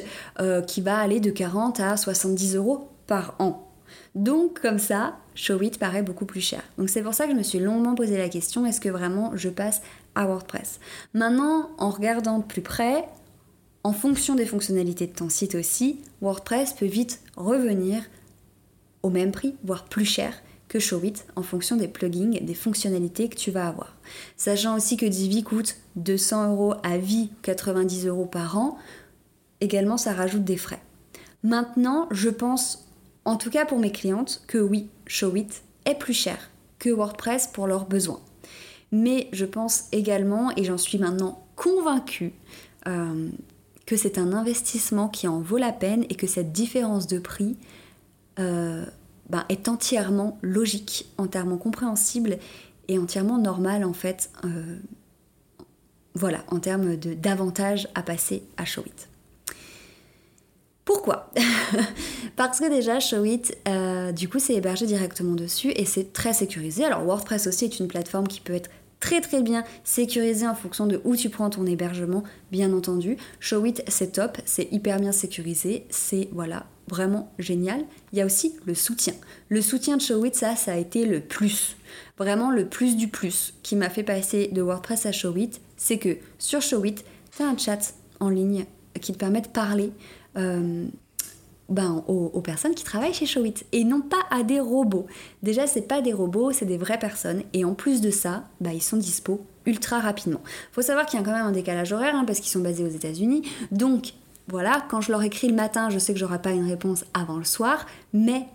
qui 0.67 0.81
va 0.81 0.99
aller 0.99 1.21
de 1.21 1.31
40 1.31 1.81
à 1.81 1.97
70 1.97 2.57
euros 2.57 2.89
par 3.07 3.35
an. 3.39 3.69
Donc 4.15 4.61
comme 4.61 4.79
ça, 4.79 5.17
Showit 5.35 5.73
paraît 5.79 6.03
beaucoup 6.03 6.27
plus 6.27 6.41
cher. 6.41 6.63
Donc 6.79 6.89
c'est 6.89 7.03
pour 7.03 7.15
ça 7.15 7.27
que 7.27 7.33
je 7.33 7.37
me 7.37 7.43
suis 7.43 7.59
longuement 7.59 7.95
posé 7.95 8.19
la 8.19 8.29
question, 8.29 8.67
est-ce 8.67 8.81
que 8.81 8.89
vraiment 8.89 9.33
je 9.35 9.49
passe 9.49 9.83
à 10.15 10.27
WordPress? 10.27 10.81
Maintenant, 11.15 11.71
en 11.79 11.91
regardant 11.91 12.39
de 12.39 12.45
plus 12.45 12.63
près, 12.63 13.05
en 13.85 13.93
fonction 13.93 14.35
des 14.35 14.47
fonctionnalités 14.47 15.07
de 15.07 15.13
ton 15.13 15.29
site 15.29 15.55
aussi, 15.55 16.01
WordPress 16.21 16.73
peut 16.73 16.87
vite 16.87 17.21
revenir 17.37 18.03
au 19.03 19.11
même 19.11 19.33
prix, 19.33 19.57
voire 19.65 19.85
plus 19.85 20.05
cher 20.05 20.35
que 20.69 20.79
Showit 20.79 21.25
en 21.37 21.43
fonction 21.43 21.77
des 21.77 21.89
plugins, 21.89 22.39
des 22.41 22.55
fonctionnalités 22.55 23.29
que 23.29 23.37
tu 23.37 23.51
vas 23.51 23.69
avoir. 23.69 23.97
Sachant 24.37 24.77
aussi 24.77 24.97
que 24.97 25.05
Divi 25.05 25.43
coûte 25.43 25.77
200 25.97 26.53
euros 26.53 26.75
à 26.83 26.97
vie, 26.97 27.31
90 27.43 28.07
euros 28.07 28.25
par 28.25 28.57
an, 28.57 28.79
également 29.61 29.97
ça 29.97 30.15
rajoute 30.15 30.45
des 30.45 30.57
frais. 30.57 30.81
Maintenant, 31.43 32.09
je 32.11 32.31
pense, 32.31 32.89
en 33.25 33.37
tout 33.37 33.51
cas 33.51 33.67
pour 33.67 33.79
mes 33.79 33.93
clientes, 33.93 34.43
que 34.47 34.59
oui, 34.59 34.89
Showit 35.07 35.49
est 35.85 35.99
plus 35.99 36.15
cher 36.15 36.51
que 36.79 36.89
WordPress 36.89 37.49
pour 37.49 37.67
leurs 37.67 37.87
besoins. 37.87 38.21
Mais 38.93 39.29
je 39.33 39.45
pense 39.45 39.85
également, 39.93 40.53
et 40.57 40.65
j'en 40.65 40.79
suis 40.79 40.99
maintenant 40.99 41.45
convaincue, 41.57 42.33
euh, 42.87 43.29
que 43.87 43.97
c'est 43.97 44.19
un 44.19 44.33
investissement 44.33 45.09
qui 45.09 45.29
en 45.29 45.41
vaut 45.41 45.59
la 45.59 45.73
peine 45.73 46.05
et 46.09 46.15
que 46.15 46.27
cette 46.27 46.53
différence 46.53 47.07
de 47.07 47.19
prix 47.19 47.57
euh, 48.39 48.85
ben, 49.29 49.45
est 49.49 49.69
entièrement 49.69 50.39
logique, 50.43 51.07
entièrement 51.19 51.57
compréhensible 51.57 52.39
et 52.89 52.99
entièrement 52.99 53.39
normal 53.39 53.85
en 53.85 53.93
fait. 53.93 54.31
Euh, 54.45 54.79
voilà, 56.15 56.45
en 56.49 56.59
termes 56.61 56.97
d'avantages 56.97 57.89
à 57.95 58.03
passer 58.03 58.43
à 58.59 58.65
Showit. 58.67 59.09
Pourquoi? 60.85 61.31
Parce 62.37 62.59
que 62.61 62.69
déjà, 62.69 63.01
Showit, 63.01 63.43
euh, 63.69 64.13
du 64.13 64.29
coup, 64.29 64.39
c'est 64.39 64.55
hébergé 64.55 64.87
directement 64.87 65.35
dessus 65.35 65.71
et 65.71 65.85
c'est 65.85 66.13
très 66.13 66.33
sécurisé. 66.33 66.85
Alors, 66.85 67.03
WordPress 67.03 67.47
aussi 67.47 67.67
est 67.67 67.79
une 67.79 67.89
plateforme 67.89 68.27
qui 68.27 68.41
peut 68.41 68.55
être 68.55 68.69
très 69.03 69.21
très 69.21 69.43
bien 69.43 69.65
sécurisée 69.83 70.47
en 70.47 70.55
fonction 70.55 70.87
de 70.87 71.01
où 71.03 71.17
tu 71.17 71.29
prends 71.29 71.51
ton 71.51 71.67
hébergement, 71.67 72.23
bien 72.53 72.73
entendu. 72.73 73.17
Showit, 73.41 73.83
c'est 73.89 74.13
top, 74.13 74.39
c'est 74.45 74.73
hyper 74.73 75.01
bien 75.01 75.11
sécurisé, 75.11 75.87
c'est 75.91 76.29
voilà, 76.31 76.67
vraiment 76.87 77.33
génial. 77.41 77.85
Il 78.13 78.21
y 78.21 78.23
a 78.23 78.25
aussi 78.25 78.55
le 78.65 78.77
soutien. 78.77 79.13
Le 79.49 79.61
soutien 79.61 79.97
de 79.97 80.03
Showit, 80.03 80.35
ça, 80.37 80.55
ça 80.55 80.75
a 80.75 80.77
été 80.77 81.05
le 81.05 81.21
plus. 81.21 81.77
Vraiment 82.17 82.53
le 82.53 82.69
plus 82.69 82.97
du 82.97 83.09
plus 83.09 83.55
qui 83.65 83.75
m'a 83.75 83.91
fait 83.91 84.05
passer 84.05 84.49
de 84.53 84.63
WordPress 84.63 85.05
à 85.05 85.13
Showit, 85.13 85.61
c'est 85.77 85.99
que 85.99 86.19
sur 86.39 86.63
Showit, 86.63 87.05
tu 87.37 87.43
as 87.43 87.49
un 87.49 87.59
chat 87.59 87.95
en 88.21 88.29
ligne 88.29 88.67
qui 89.01 89.13
te 89.13 89.19
permet 89.19 89.41
de 89.41 89.49
parler 89.49 89.91
euh, 90.37 90.87
ben, 91.73 92.05
aux, 92.07 92.41
personnes 92.41 92.75
qui 92.75 92.85
travaillent 92.85 93.15
chez 93.15 93.27
Showit 93.27 93.55
et 93.73 93.85
non 93.85 94.01
pas 94.01 94.23
à 94.31 94.43
des 94.43 94.61
robots. 94.61 95.07
Déjà, 95.43 95.67
c'est 95.67 95.89
pas 95.89 96.03
des 96.03 96.13
robots, 96.13 96.53
c'est 96.53 96.67
des 96.67 96.77
vraies 96.77 96.99
personnes 96.99 97.43
et 97.53 97.65
en 97.65 97.75
plus 97.75 98.01
de 98.01 98.11
ça, 98.11 98.45
ben, 98.61 98.71
ils 98.71 98.83
sont 98.83 98.97
dispo 98.97 99.41
ultra 99.67 100.01
rapidement. 100.01 100.41
Faut 100.73 100.83
savoir 100.83 101.07
qu'il 101.07 101.19
y 101.19 101.23
a 101.23 101.25
quand 101.25 101.33
même 101.33 101.47
un 101.47 101.53
décalage 101.53 101.93
horaire 101.93 102.15
hein, 102.15 102.25
parce 102.27 102.41
qu'ils 102.41 102.51
sont 102.51 102.61
basés 102.61 102.85
aux 102.85 102.89
États-Unis. 102.89 103.43
Donc 103.71 104.13
voilà, 104.49 104.85
quand 104.91 105.01
je 105.01 105.11
leur 105.11 105.23
écris 105.23 105.49
le 105.49 105.55
matin, 105.55 105.89
je 105.89 105.99
sais 105.99 106.13
que 106.13 106.19
j'aurai 106.19 106.43
pas 106.43 106.51
une 106.51 106.69
réponse 106.69 107.05
avant 107.15 107.39
le 107.39 107.45
soir, 107.45 107.87
mais 108.13 108.47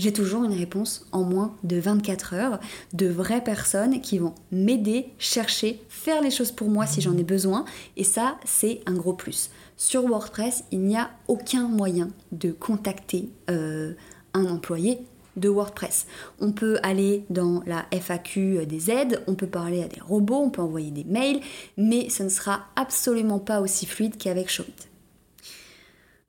j'ai 0.00 0.12
toujours 0.14 0.44
une 0.44 0.54
réponse 0.54 1.06
en 1.12 1.24
moins 1.24 1.54
de 1.62 1.78
24 1.78 2.34
heures 2.34 2.60
de 2.94 3.06
vraies 3.06 3.44
personnes 3.44 4.00
qui 4.00 4.18
vont 4.18 4.34
m'aider, 4.50 5.08
chercher, 5.18 5.82
faire 5.90 6.22
les 6.22 6.30
choses 6.30 6.52
pour 6.52 6.70
moi 6.70 6.86
si 6.86 7.02
j'en 7.02 7.18
ai 7.18 7.22
besoin. 7.22 7.66
Et 7.98 8.04
ça, 8.04 8.36
c'est 8.46 8.80
un 8.86 8.94
gros 8.94 9.12
plus. 9.12 9.50
Sur 9.80 10.04
WordPress, 10.04 10.64
il 10.72 10.80
n'y 10.80 10.98
a 10.98 11.08
aucun 11.26 11.66
moyen 11.66 12.10
de 12.32 12.52
contacter 12.52 13.30
euh, 13.48 13.94
un 14.34 14.44
employé 14.44 14.98
de 15.38 15.48
WordPress. 15.48 16.06
On 16.38 16.52
peut 16.52 16.78
aller 16.82 17.24
dans 17.30 17.62
la 17.64 17.86
FAQ 17.90 18.66
des 18.66 18.90
aides, 18.90 19.22
on 19.26 19.34
peut 19.34 19.46
parler 19.46 19.82
à 19.82 19.88
des 19.88 20.02
robots, 20.02 20.36
on 20.36 20.50
peut 20.50 20.60
envoyer 20.60 20.90
des 20.90 21.04
mails, 21.04 21.40
mais 21.78 22.10
ce 22.10 22.22
ne 22.22 22.28
sera 22.28 22.66
absolument 22.76 23.38
pas 23.38 23.62
aussi 23.62 23.86
fluide 23.86 24.18
qu'avec 24.18 24.50
Showit. 24.50 24.90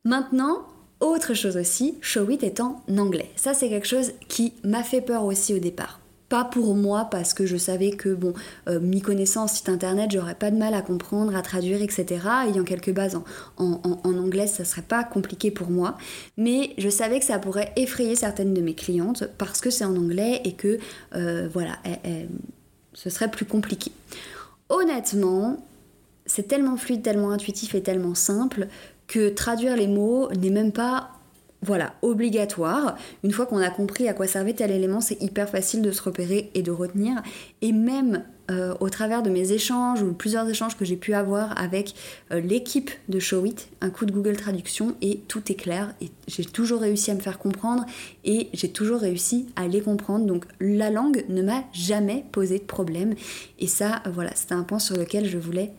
Maintenant, 0.05 0.65
autre 1.01 1.33
chose 1.33 1.57
aussi, 1.57 1.97
Showit 1.99 2.39
est 2.43 2.61
en 2.61 2.81
anglais. 2.97 3.31
Ça, 3.35 3.53
c'est 3.53 3.67
quelque 3.67 3.85
chose 3.85 4.13
qui 4.29 4.53
m'a 4.63 4.81
fait 4.81 5.01
peur 5.01 5.25
aussi 5.25 5.53
au 5.53 5.59
départ. 5.59 6.00
Pas 6.31 6.45
pour 6.45 6.75
moi 6.75 7.09
parce 7.11 7.33
que 7.33 7.45
je 7.45 7.57
savais 7.57 7.91
que 7.91 8.07
bon, 8.07 8.33
euh, 8.69 8.79
m'y 8.79 9.01
connaissant 9.01 9.43
en 9.43 9.47
site 9.47 9.67
internet, 9.67 10.11
j'aurais 10.11 10.35
pas 10.35 10.49
de 10.49 10.55
mal 10.55 10.73
à 10.73 10.81
comprendre, 10.81 11.35
à 11.35 11.41
traduire, 11.41 11.81
etc. 11.81 12.05
Ayant 12.47 12.63
quelques 12.63 12.93
bases 12.93 13.19
en, 13.57 13.81
anglais, 14.05 14.47
ça 14.47 14.63
serait 14.63 14.81
pas 14.81 15.03
compliqué 15.03 15.51
pour 15.51 15.69
moi. 15.69 15.97
Mais 16.37 16.73
je 16.77 16.87
savais 16.87 17.19
que 17.19 17.25
ça 17.25 17.37
pourrait 17.37 17.73
effrayer 17.75 18.15
certaines 18.15 18.53
de 18.53 18.61
mes 18.61 18.75
clientes 18.75 19.25
parce 19.37 19.59
que 19.59 19.69
c'est 19.69 19.83
en 19.83 19.97
anglais 19.97 20.39
et 20.45 20.53
que 20.53 20.79
euh, 21.15 21.49
voilà, 21.51 21.79
ce 22.93 23.09
serait 23.09 23.29
plus 23.29 23.45
compliqué. 23.45 23.91
Honnêtement, 24.69 25.57
c'est 26.25 26.47
tellement 26.47 26.77
fluide, 26.77 27.03
tellement 27.03 27.31
intuitif 27.31 27.75
et 27.75 27.83
tellement 27.83 28.15
simple 28.15 28.69
que 29.07 29.27
traduire 29.27 29.75
les 29.75 29.87
mots 29.87 30.31
n'est 30.31 30.49
même 30.49 30.71
pas 30.71 31.11
voilà, 31.61 31.93
obligatoire. 32.01 32.97
Une 33.23 33.31
fois 33.31 33.45
qu'on 33.45 33.59
a 33.59 33.69
compris 33.69 34.07
à 34.07 34.13
quoi 34.13 34.25
servait 34.25 34.53
tel 34.53 34.71
élément, 34.71 34.99
c'est 34.99 35.21
hyper 35.21 35.47
facile 35.47 35.81
de 35.81 35.91
se 35.91 36.01
repérer 36.01 36.49
et 36.55 36.63
de 36.63 36.71
retenir. 36.71 37.21
Et 37.61 37.71
même 37.71 38.23
euh, 38.49 38.73
au 38.79 38.89
travers 38.89 39.21
de 39.21 39.29
mes 39.29 39.51
échanges 39.51 40.01
ou 40.01 40.11
plusieurs 40.11 40.49
échanges 40.49 40.75
que 40.75 40.85
j'ai 40.85 40.95
pu 40.95 41.13
avoir 41.13 41.57
avec 41.61 41.93
euh, 42.31 42.41
l'équipe 42.41 42.89
de 43.09 43.19
Showit, 43.19 43.55
un 43.79 43.91
coup 43.91 44.05
de 44.07 44.11
Google 44.11 44.35
Traduction 44.35 44.95
et 45.01 45.19
tout 45.27 45.51
est 45.51 45.55
clair. 45.55 45.93
Et 46.01 46.09
j'ai 46.27 46.43
toujours 46.43 46.81
réussi 46.81 47.11
à 47.11 47.13
me 47.13 47.19
faire 47.19 47.37
comprendre 47.37 47.85
et 48.25 48.49
j'ai 48.53 48.69
toujours 48.69 48.99
réussi 48.99 49.45
à 49.55 49.67
les 49.67 49.81
comprendre. 49.81 50.25
Donc 50.25 50.45
la 50.59 50.89
langue 50.89 51.23
ne 51.29 51.43
m'a 51.43 51.63
jamais 51.73 52.25
posé 52.31 52.57
de 52.57 52.63
problème. 52.63 53.13
Et 53.59 53.67
ça, 53.67 54.01
voilà, 54.11 54.31
c'était 54.33 54.55
un 54.55 54.63
point 54.63 54.79
sur 54.79 54.97
lequel 54.97 55.29
je 55.29 55.37
voulais 55.37 55.71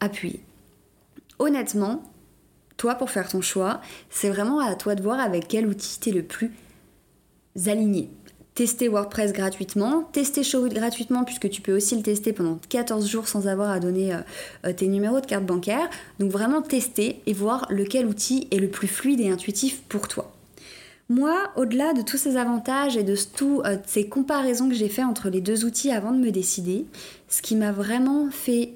appuyer. 0.00 0.40
Honnêtement, 1.38 2.02
toi, 2.80 2.94
pour 2.94 3.10
faire 3.10 3.28
ton 3.28 3.42
choix, 3.42 3.82
c'est 4.08 4.30
vraiment 4.30 4.58
à 4.58 4.74
toi 4.74 4.94
de 4.94 5.02
voir 5.02 5.20
avec 5.20 5.48
quel 5.48 5.66
outil 5.66 6.00
tu 6.00 6.08
es 6.08 6.12
le 6.12 6.22
plus 6.22 6.50
aligné. 7.66 8.08
Tester 8.54 8.88
WordPress 8.88 9.34
gratuitement, 9.34 10.08
tester 10.12 10.42
Showit 10.42 10.72
gratuitement 10.72 11.24
puisque 11.24 11.50
tu 11.50 11.60
peux 11.60 11.76
aussi 11.76 11.94
le 11.94 12.02
tester 12.02 12.32
pendant 12.32 12.58
14 12.70 13.06
jours 13.06 13.28
sans 13.28 13.48
avoir 13.48 13.68
à 13.68 13.80
donner 13.80 14.14
euh, 14.14 14.18
euh, 14.64 14.72
tes 14.72 14.88
numéros 14.88 15.20
de 15.20 15.26
carte 15.26 15.44
bancaire. 15.44 15.90
Donc 16.20 16.30
vraiment 16.30 16.62
tester 16.62 17.20
et 17.26 17.34
voir 17.34 17.66
lequel 17.68 18.06
outil 18.06 18.48
est 18.50 18.58
le 18.58 18.68
plus 18.68 18.88
fluide 18.88 19.20
et 19.20 19.28
intuitif 19.28 19.82
pour 19.82 20.08
toi. 20.08 20.32
Moi, 21.10 21.36
au-delà 21.56 21.92
de 21.92 22.00
tous 22.00 22.16
ces 22.16 22.38
avantages 22.38 22.96
et 22.96 23.02
de 23.02 23.14
toutes 23.14 23.66
euh, 23.66 23.76
ces 23.86 24.08
comparaisons 24.08 24.70
que 24.70 24.74
j'ai 24.74 24.88
fait 24.88 25.04
entre 25.04 25.28
les 25.28 25.42
deux 25.42 25.66
outils 25.66 25.90
avant 25.90 26.12
de 26.12 26.18
me 26.18 26.30
décider, 26.30 26.86
ce 27.28 27.42
qui 27.42 27.56
m'a 27.56 27.72
vraiment 27.72 28.30
fait 28.30 28.70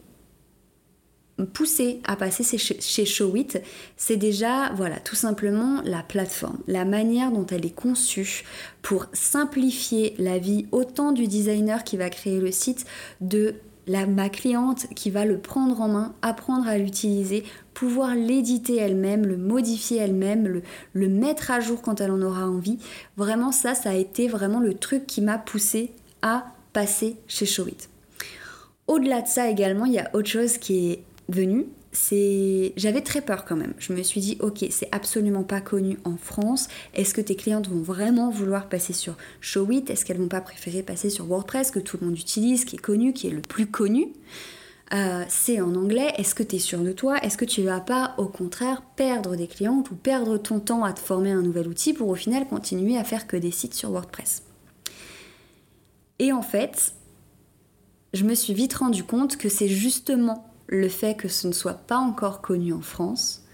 pousser 1.53 2.01
à 2.05 2.17
passer 2.17 2.59
chez 2.59 3.05
Showit, 3.05 3.59
c'est 3.97 4.17
déjà, 4.17 4.73
voilà, 4.75 5.01
tout 5.01 5.17
simplement 5.17 5.81
la 5.85 6.03
plateforme, 6.03 6.59
la 6.69 6.85
manière 6.85 7.33
dont 7.33 7.47
elle 7.47 7.67
est 7.67 7.75
conçue 7.75 8.45
pour 8.83 9.07
simplifier 9.13 10.15
la 10.19 10.39
vie 10.39 10.67
autant 10.71 11.13
du 11.13 11.27
designer 11.27 11.83
qui 11.83 11.97
va 11.97 12.11
créer 12.11 12.39
le 12.39 12.53
site, 12.53 12.87
de 13.21 13.57
la, 13.87 14.07
ma 14.07 14.29
cliente 14.29 14.87
qui 14.95 15.11
va 15.11 15.25
le 15.25 15.39
prendre 15.39 15.81
en 15.81 15.89
main, 15.89 16.15
apprendre 16.23 16.69
à 16.69 16.79
l'utiliser, 16.79 17.45
pouvoir 17.75 18.15
l'éditer 18.15 18.77
elle-même, 18.77 19.27
le 19.27 19.37
modifier 19.37 19.99
elle-même, 19.99 20.47
le, 20.47 20.63
le, 20.93 21.09
mettre 21.09 21.51
à 21.51 21.61
jour 21.61 21.83
quand 21.83 22.01
elle 22.01 22.11
en 22.11 22.23
aura 22.23 22.47
envie. 22.47 22.79
Vraiment, 23.17 23.53
ça, 23.53 23.75
ça 23.75 23.91
a 23.91 23.95
été 23.95 24.29
vraiment 24.29 24.61
le 24.61 24.75
truc 24.75 25.07
qui 25.07 25.21
m'a 25.21 25.39
poussé 25.39 25.93
à 26.23 26.47
passer 26.73 27.17
chez 27.27 27.47
Showit. 27.47 27.89
Au-delà 28.87 29.23
de 29.23 29.29
ça 29.29 29.49
également, 29.49 29.87
il 29.87 29.95
y 29.95 29.99
a 29.99 30.11
autre 30.15 30.29
chose 30.29 30.59
qui 30.59 30.91
est 30.91 31.03
venu, 31.29 31.67
c'est 31.93 32.73
j'avais 32.77 33.01
très 33.01 33.21
peur 33.21 33.45
quand 33.45 33.57
même. 33.57 33.75
Je 33.79 33.93
me 33.93 34.03
suis 34.03 34.21
dit 34.21 34.37
OK, 34.41 34.65
c'est 34.71 34.89
absolument 34.93 35.45
pas 35.45 35.61
connu 35.61 35.99
en 36.05 36.17
France. 36.17 36.69
Est-ce 36.93 37.15
que 37.15 37.21
tes 37.21 37.37
clientes 37.37 37.69
vont 37.69 37.83
vraiment 37.83 38.31
vouloir 38.31 38.69
passer 38.69 38.93
sur 38.93 39.17
Showit? 39.41 39.85
Est-ce 39.89 40.05
qu'elles 40.05 40.19
vont 40.19 40.29
pas 40.29 40.41
préférer 40.41 40.83
passer 40.83 41.11
sur 41.11 41.27
WordPress 41.27 41.71
que 41.71 41.79
tout 41.79 41.99
le 42.01 42.07
monde 42.07 42.19
utilise, 42.19 42.65
qui 42.65 42.77
est 42.77 42.81
connu, 42.81 43.13
qui 43.13 43.29
est 43.29 43.31
le 43.31 43.43
plus 43.43 43.67
connu? 43.67 44.09
Euh, 44.93 45.25
c'est 45.29 45.61
en 45.61 45.75
anglais, 45.75 46.13
est-ce 46.19 46.35
que 46.35 46.43
tu 46.43 46.57
es 46.57 46.59
sûr 46.59 46.81
de 46.81 46.93
toi? 46.93 47.19
Est-ce 47.19 47.39
que 47.39 47.45
tu 47.45 47.63
vas 47.63 47.81
pas 47.81 48.15
au 48.19 48.27
contraire 48.27 48.83
perdre 48.97 49.35
des 49.35 49.47
clientes 49.47 49.91
ou 49.91 49.95
perdre 49.95 50.37
ton 50.37 50.61
temps 50.61 50.85
à 50.85 50.93
te 50.93 51.01
former 51.01 51.31
un 51.31 51.43
nouvel 51.43 51.69
outil 51.69 51.95
pour 51.95 52.09
au 52.09 52.15
final 52.15 52.47
continuer 52.47 52.99
à 52.99 53.05
faire 53.05 53.27
que 53.27 53.37
des 53.37 53.51
sites 53.51 53.75
sur 53.75 53.91
WordPress? 53.91 54.43
Et 56.19 56.33
en 56.33 56.43
fait, 56.43 56.95
je 58.13 58.25
me 58.25 58.35
suis 58.35 58.55
vite 58.55 58.75
rendu 58.75 59.05
compte 59.05 59.37
que 59.37 59.49
c'est 59.49 59.69
justement 59.69 60.54
le 60.75 60.89
fait 60.89 61.15
que 61.15 61.29
ce 61.29 61.47
ne 61.47 61.53
soit 61.53 61.75
pas 61.87 61.99
encore 61.99 62.41
connu 62.41 62.73
en 62.73 62.81
France 62.81 63.45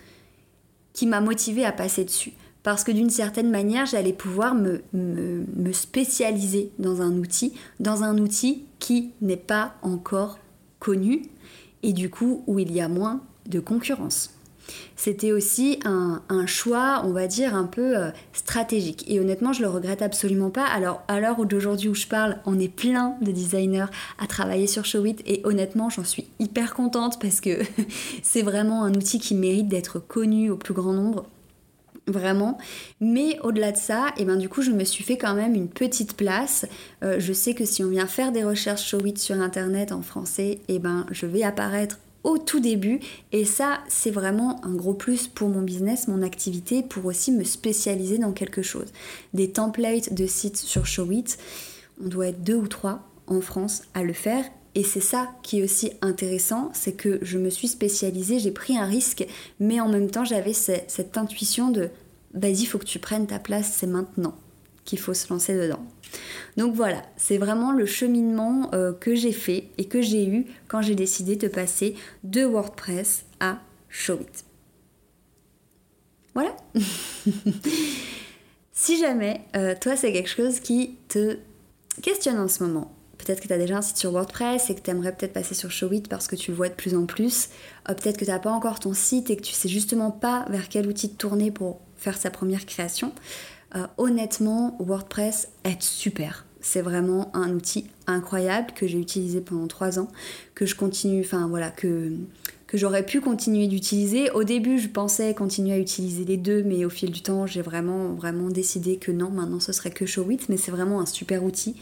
qui 0.93 1.07
m'a 1.07 1.21
motivé 1.21 1.65
à 1.65 1.73
passer 1.73 2.05
dessus. 2.05 2.33
Parce 2.63 2.85
que 2.85 2.93
d'une 2.93 3.11
certaine 3.11 3.51
manière, 3.51 3.87
j'allais 3.87 4.13
pouvoir 4.13 4.55
me, 4.55 4.83
me, 4.93 5.73
spécialiser 5.73 6.73
dans 6.79 7.01
un 7.01 7.17
outil, 7.17 7.55
dans 7.79 8.03
un 8.03 8.19
outil 8.19 8.65
qui 8.79 9.13
n'est 9.23 9.37
pas 9.37 9.75
encore 9.83 10.39
connu 10.79 11.23
et 11.83 11.93
du 11.93 12.11
coup 12.11 12.45
où 12.47 12.59
il 12.59 12.73
y 12.73 12.81
a 12.81 12.89
moins 12.89 13.23
de 13.47 13.61
concurrence 13.61 14.35
c'était 14.97 15.33
aussi 15.33 15.79
un, 15.85 16.21
choix, 16.47 17.03
on 17.05 17.13
va 17.13 17.27
dire, 17.27 17.55
un 17.55 17.65
peu 17.65 17.97
euh, 17.97 18.11
stratégique. 18.33 19.05
Et 19.09 19.21
honnêtement, 19.21 19.53
je 19.53 19.63
le 19.63 19.69
regrette 19.69 20.03
absolument 20.03 20.51
pas. 20.51 20.65
Alors, 20.65 21.03
à 21.09 21.21
l'heure 21.21 21.45
d'aujourd'hui 21.45 21.89
où 21.89 21.95
je 21.95 22.07
parle, 22.07 22.39
on 22.47 22.59
est 22.59 22.69
plein 22.69 23.15
de 23.21 23.31
designers 23.31 23.87
à 24.19 24.27
travailler 24.27 24.67
sur 24.67 24.85
Showit 24.85 25.17
et 25.27 25.41
honnêtement, 25.45 25.91
j'en 25.91 26.05
suis 26.05 26.27
hyper 26.39 26.75
contente 26.75 27.21
parce 27.21 27.41
que 27.41 27.61
c'est 28.23 28.43
vraiment 28.43 28.85
un 28.85 28.95
outil 28.95 29.19
qui 29.19 29.35
mérite 29.35 29.69
d'être 29.69 29.99
connu 29.99 30.51
au 30.51 30.57
plus 30.57 30.75
grand 30.75 30.93
nombre 30.93 31.27
vraiment. 32.07 32.59
Mais 33.01 33.39
au-delà 33.43 33.73
de 33.73 33.77
ça, 33.77 34.09
et 34.17 34.23
eh 34.23 34.25
ben 34.25 34.37
du 34.37 34.49
coup, 34.49 34.63
je 34.63 34.71
me 34.71 34.85
suis 34.85 35.05
fait 35.05 35.17
quand 35.17 35.35
même 35.35 35.55
une 35.55 35.69
petite 35.69 36.17
place. 36.17 36.67
Euh, 37.03 37.17
je 37.19 37.33
sais 37.33 37.55
que 37.55 37.65
si 37.65 37.83
on 37.85 37.89
vient 37.89 38.07
faire 38.07 38.33
des 38.33 38.45
recherches 38.45 38.89
Showit 38.89 39.19
sur 39.19 39.41
internet 39.41 39.93
en 39.93 40.03
français, 40.03 40.61
et 40.69 40.75
eh 40.77 40.79
ben 40.79 41.07
je 41.11 41.27
vais 41.27 41.43
apparaître 41.43 41.99
au 42.25 42.39
tout 42.39 42.61
début. 42.61 43.01
Et 43.33 43.45
ça, 43.45 43.81
c'est 43.89 44.11
vraiment 44.11 44.65
un 44.65 44.75
gros 44.75 44.95
plus 44.95 45.29
pour 45.29 45.49
mon 45.49 45.63
business, 45.63 46.09
mon 46.09 46.23
activité, 46.23 46.83
pour 46.83 47.07
aussi 47.07 47.33
me 47.33 47.45
spécialiser 47.45 48.19
dans 48.19 48.33
quelque 48.33 48.63
chose. 48.63 48.89
Des 49.35 49.51
templates 49.51 50.13
de 50.13 50.27
sites 50.27 50.57
sur 50.57 50.87
Showit, 50.87 51.37
on 52.03 52.09
doit 52.09 52.29
être 52.29 52.43
deux 52.43 52.57
ou 52.57 52.69
trois 52.69 53.09
en 53.27 53.41
France 53.41 53.83
à 53.95 54.03
le 54.03 54.13
faire. 54.13 54.45
Et 54.75 54.85
c'est 54.85 55.01
ça 55.01 55.29
qui 55.43 55.59
est 55.59 55.65
aussi 55.65 55.93
intéressant, 56.01 56.71
c'est 56.75 56.93
que 56.93 57.19
je 57.23 57.39
me 57.39 57.51
suis 57.51 57.67
spécialisée, 57.67 58.39
j'ai 58.39 58.53
pris 58.53 58.77
un 58.77 58.85
risque, 58.85 59.27
mais 59.59 59.81
en 59.81 59.89
même 59.89 60.11
temps 60.11 60.25
j'avais 60.25 60.53
cette, 60.53 61.17
intuition 61.17 61.71
de 61.71 61.91
vas-y, 62.35 62.67
faut 62.67 62.79
que 62.79 62.85
tu 62.85 63.01
prennes 63.01 63.27
ta 63.27 63.41
place, 63.41 63.73
c'est 63.77 63.89
maintenant 63.89 64.37
qu'il 64.85 65.01
faut 65.01 65.15
se 65.15 65.29
lancer 65.33 65.55
dedans. 65.55 65.85
Donc 66.57 66.75
voilà, 66.75 67.03
c'est 67.17 67.39
vraiment 67.39 67.73
le 67.73 67.87
cheminement 67.87 68.71
euh, 68.75 68.93
que 68.93 69.15
j'ai 69.15 69.33
fait 69.33 69.69
et 69.79 69.87
que 69.87 70.03
j'ai 70.03 70.27
eu 70.27 70.47
quand 70.69 70.83
j'ai 70.83 70.95
décidé 70.95 71.37
de 71.37 71.49
passer 71.49 71.95
de 72.25 72.45
WordPress 72.45 73.25
à 73.41 73.59
Showit. 73.89 74.45
Voilà. 76.35 76.57
si 78.73 78.99
jamais 78.99 79.43
euh, 79.57 79.75
toi 79.81 79.97
c'est 79.97 80.13
quelque 80.13 80.29
chose 80.29 80.61
qui 80.61 80.97
te 81.09 81.39
questionne 82.03 82.39
en 82.39 82.49
ce 82.49 82.63
moment, 82.63 82.95
peut-être 83.19 83.41
que 83.41 83.49
tu 83.49 83.53
as 83.53 83.59
déjà 83.59 83.79
un 83.79 83.83
site 83.83 83.97
sur 83.97 84.13
WordPress 84.13 84.71
et 84.71 84.75
que 84.75 84.81
tu 84.81 84.91
aimerais 84.91 85.15
peut-être 85.15 85.33
passer 85.33 85.55
sur 85.55 85.71
Showit 85.71 86.03
parce 86.09 86.27
que 86.29 86.37
tu 86.37 86.51
le 86.51 86.57
vois 86.57 86.69
de 86.69 86.75
plus 86.75 86.95
en 86.95 87.07
plus, 87.07 87.49
euh, 87.89 87.95
peut-être 87.95 88.17
que 88.17 88.25
tu 88.25 88.31
n'as 88.31 88.39
pas 88.39 88.51
encore 88.51 88.79
ton 88.79 88.95
site 88.95 89.31
et 89.31 89.37
que 89.37 89.43
tu 89.43 89.53
sais 89.53 89.69
justement 89.69 90.11
pas 90.11 90.47
vers 90.49 90.69
quel 90.69 90.87
outil 90.87 91.11
te 91.11 91.17
tourner 91.17 91.51
pour 91.51 91.81
faire 91.97 92.17
sa 92.17 92.31
première 92.31 92.65
création, 92.65 93.13
euh, 93.77 93.87
honnêtement, 93.99 94.77
WordPress 94.81 95.49
est 95.65 95.83
super. 95.83 96.45
C'est 96.61 96.83
vraiment 96.83 97.31
un 97.35 97.55
outil 97.55 97.87
incroyable 98.07 98.73
que 98.75 98.87
j'ai 98.87 98.99
utilisé 98.99 99.41
pendant 99.41 99.67
trois 99.67 99.99
ans, 99.99 100.09
que 100.55 100.67
je 100.67 100.75
continue, 100.75 101.21
enfin 101.21 101.49
voilà, 101.49 101.71
que, 101.71 102.13
j'aurais 102.75 103.05
pu 103.05 103.21
continuer 103.21 103.67
d'utiliser. 103.67 104.31
Au 104.31 104.45
début, 104.45 104.79
je 104.79 104.89
pensais 104.89 105.35
continuer 105.35 105.73
à 105.73 105.79
utiliser 105.79 106.25
les 106.25 106.37
deux, 106.37 106.63
mais 106.63 106.85
au 106.85 106.91
fil 106.91 107.11
du 107.11 107.23
temps, 107.23 107.47
j'ai 107.47 107.63
vraiment, 107.63 108.13
vraiment 108.15 108.49
décidé 108.49 108.97
que 108.97 109.11
non, 109.11 109.31
maintenant 109.31 109.61
ce 109.61 109.73
serait 109.73 109.91
que 109.91 110.05
Showit, 110.05 110.41
mais 110.49 110.57
c'est 110.57 110.71
vraiment 110.71 111.01
un 111.01 111.07
super 111.07 111.43
outil. 111.43 111.77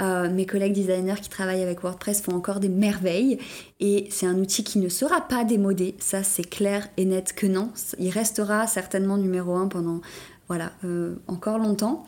Euh, 0.00 0.28
mes 0.28 0.44
collègues 0.44 0.72
designers 0.72 1.20
qui 1.22 1.28
travaillent 1.28 1.62
avec 1.62 1.82
WordPress 1.82 2.20
font 2.20 2.34
encore 2.34 2.58
des 2.58 2.68
merveilles 2.68 3.38
et 3.78 4.08
c'est 4.10 4.26
un 4.26 4.36
outil 4.38 4.64
qui 4.64 4.80
ne 4.80 4.88
sera 4.88 5.20
pas 5.20 5.44
démodé, 5.44 5.94
ça 6.00 6.24
c'est 6.24 6.42
clair 6.42 6.88
et 6.96 7.04
net 7.04 7.32
que 7.32 7.46
non. 7.46 7.70
Il 8.00 8.10
restera 8.10 8.66
certainement 8.66 9.16
numéro 9.18 9.54
un 9.54 9.68
pendant 9.68 10.00
voilà, 10.48 10.72
euh, 10.84 11.16
encore 11.26 11.58
longtemps. 11.58 12.04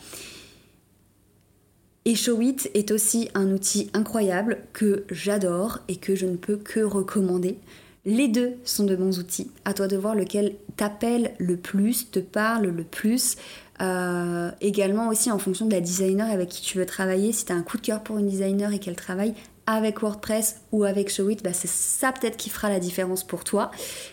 Et 2.05 2.15
Showit 2.15 2.71
est 2.75 2.93
aussi 2.93 3.29
un 3.35 3.51
outil 3.51 3.91
incroyable 3.93 4.59
que 4.73 5.05
j'adore 5.11 5.81
et 5.89 5.97
que 5.97 6.15
je 6.15 6.27
ne 6.27 6.37
peux 6.37 6.57
que 6.57 6.81
recommander. 6.81 7.59
Les 8.05 8.29
deux 8.29 8.53
sont 8.63 8.85
de 8.85 8.95
bons 8.95 9.19
outils. 9.19 9.51
À 9.65 9.75
toi 9.75 9.89
de 9.89 9.97
voir 9.97 10.15
lequel 10.15 10.55
t'appelle 10.77 11.35
le 11.39 11.57
plus, 11.57 12.09
te 12.13 12.21
parle 12.21 12.67
le 12.67 12.85
plus. 12.85 13.37
Euh, 13.83 14.53
également 14.61 15.09
aussi 15.09 15.33
en 15.33 15.39
fonction 15.41 15.67
de 15.67 15.73
la 15.73 15.81
designer 15.81 16.31
avec 16.31 16.51
qui 16.51 16.63
tu 16.63 16.79
veux 16.79 16.87
travailler. 16.87 17.33
Si 17.33 17.45
tu 17.45 17.53
as 17.53 17.57
un 17.57 17.63
coup 17.63 17.77
de 17.77 17.83
cœur 17.83 18.05
pour 18.05 18.19
une 18.19 18.29
designer 18.29 18.73
et 18.73 18.79
qu'elle 18.79 18.95
travaille 18.95 19.35
avec 19.67 20.01
WordPress 20.01 20.61
ou 20.71 20.85
avec 20.85 21.11
Showit, 21.11 21.39
bah 21.43 21.53
c'est 21.53 21.69
ça 21.69 22.13
peut-être 22.13 22.37
qui 22.37 22.51
fera 22.51 22.69
la 22.69 22.79
différence 22.79 23.25
pour 23.25 23.43
toi. 23.43 23.73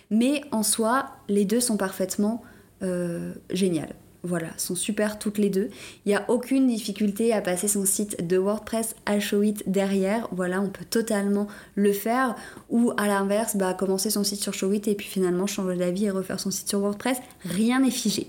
Mais 0.10 0.42
en 0.50 0.64
soi, 0.64 1.10
les 1.30 1.46
deux 1.46 1.60
sont 1.60 1.78
parfaitement 1.78 2.42
euh, 2.82 3.34
géniales 3.52 3.94
voilà, 4.24 4.48
sont 4.58 4.76
super 4.76 5.20
toutes 5.20 5.38
les 5.38 5.50
deux. 5.50 5.70
Il 6.06 6.10
n'y 6.10 6.16
a 6.16 6.26
aucune 6.30 6.68
difficulté 6.68 7.34
à 7.34 7.42
passer 7.42 7.68
son 7.68 7.86
site 7.86 8.26
de 8.26 8.38
WordPress 8.38 8.96
à 9.06 9.20
Showit 9.20 9.64
derrière. 9.68 10.30
Voilà, 10.32 10.62
on 10.62 10.70
peut 10.70 10.86
totalement 10.86 11.48
le 11.76 11.92
faire. 11.92 12.36
Ou 12.70 12.94
à 12.96 13.08
l'inverse, 13.08 13.58
bah, 13.58 13.74
commencer 13.74 14.10
son 14.10 14.24
site 14.24 14.42
sur 14.42 14.54
Showit 14.54 14.84
et 14.88 14.96
puis 14.96 15.08
finalement 15.08 15.46
changer 15.46 15.76
d'avis 15.76 16.06
et 16.06 16.10
refaire 16.10 16.40
son 16.40 16.52
site 16.52 16.70
sur 16.70 16.80
WordPress. 16.80 17.18
Rien 17.44 17.82
n'est 17.82 17.92
figé. 17.92 18.28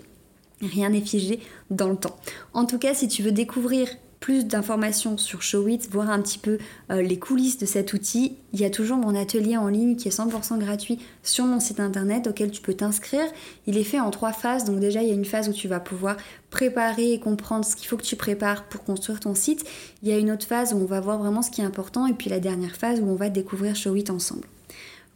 Rien 0.60 0.88
n'est 0.88 1.00
figé 1.00 1.40
dans 1.70 1.88
le 1.88 1.96
temps. 1.96 2.16
En 2.52 2.64
tout 2.64 2.78
cas, 2.78 2.94
si 2.94 3.06
tu 3.06 3.22
veux 3.22 3.32
découvrir 3.32 3.88
plus 4.24 4.46
d'informations 4.46 5.18
sur 5.18 5.42
Showit, 5.42 5.80
voir 5.90 6.08
un 6.08 6.18
petit 6.22 6.38
peu 6.38 6.56
euh, 6.90 7.02
les 7.02 7.18
coulisses 7.18 7.58
de 7.58 7.66
cet 7.66 7.92
outil, 7.92 8.38
il 8.54 8.60
y 8.60 8.64
a 8.64 8.70
toujours 8.70 8.96
mon 8.96 9.14
atelier 9.14 9.58
en 9.58 9.68
ligne 9.68 9.96
qui 9.96 10.08
est 10.08 10.18
100% 10.18 10.58
gratuit 10.58 10.98
sur 11.22 11.44
mon 11.44 11.60
site 11.60 11.78
internet 11.78 12.26
auquel 12.26 12.50
tu 12.50 12.62
peux 12.62 12.72
t'inscrire. 12.72 13.26
Il 13.66 13.76
est 13.76 13.84
fait 13.84 14.00
en 14.00 14.10
trois 14.10 14.32
phases, 14.32 14.64
donc 14.64 14.80
déjà 14.80 15.02
il 15.02 15.08
y 15.08 15.10
a 15.10 15.14
une 15.14 15.26
phase 15.26 15.50
où 15.50 15.52
tu 15.52 15.68
vas 15.68 15.78
pouvoir 15.78 16.16
préparer 16.48 17.12
et 17.12 17.20
comprendre 17.20 17.66
ce 17.66 17.76
qu'il 17.76 17.86
faut 17.86 17.98
que 17.98 18.02
tu 18.02 18.16
prépares 18.16 18.64
pour 18.64 18.82
construire 18.82 19.20
ton 19.20 19.34
site. 19.34 19.62
Il 20.02 20.08
y 20.08 20.12
a 20.12 20.16
une 20.16 20.30
autre 20.30 20.46
phase 20.46 20.72
où 20.72 20.78
on 20.78 20.86
va 20.86 21.00
voir 21.00 21.18
vraiment 21.18 21.42
ce 21.42 21.50
qui 21.50 21.60
est 21.60 21.64
important 21.64 22.06
et 22.06 22.14
puis 22.14 22.30
la 22.30 22.40
dernière 22.40 22.76
phase 22.76 23.00
où 23.02 23.06
on 23.06 23.16
va 23.16 23.28
découvrir 23.28 23.76
Showit 23.76 24.06
ensemble. 24.08 24.48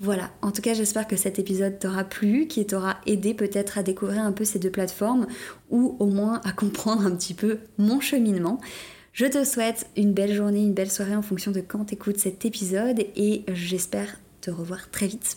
Voilà, 0.01 0.33
en 0.43 0.51
tout 0.51 0.61
cas 0.61 0.75
j'espère 0.75 1.09
que 1.09 1.17
cet 1.17 1.39
épisode 1.39 1.79
t'aura 1.79 2.05
plu, 2.05 2.47
qui 2.47 2.67
t'aura 2.67 2.99
aidé 3.07 3.33
peut-être 3.33 3.79
à 3.79 3.83
découvrir 3.83 4.23
un 4.23 4.33
peu 4.33 4.45
ces 4.45 4.59
deux 4.59 4.71
plateformes 4.71 5.27
ou 5.71 5.97
au 5.99 6.07
moins 6.09 6.43
à 6.45 6.53
comprendre 6.57 7.07
un 7.07 7.13
petit 7.13 7.33
peu 7.33 7.61
mon 7.79 8.01
cheminement. 8.01 8.61
Je 9.13 9.27
te 9.27 9.45
souhaite 9.45 9.87
une 9.97 10.13
belle 10.13 10.35
journée, 10.35 10.63
une 10.63 10.75
belle 10.75 10.91
soirée 10.91 11.17
en 11.17 11.23
fonction 11.23 11.51
de 11.51 11.61
quand 11.61 11.93
écoutes 11.93 12.19
cet 12.19 12.45
épisode 12.45 13.05
et 13.17 13.45
j'espère 13.53 14.21
te 14.41 14.51
revoir 14.51 14.91
très 14.91 15.07
vite 15.07 15.37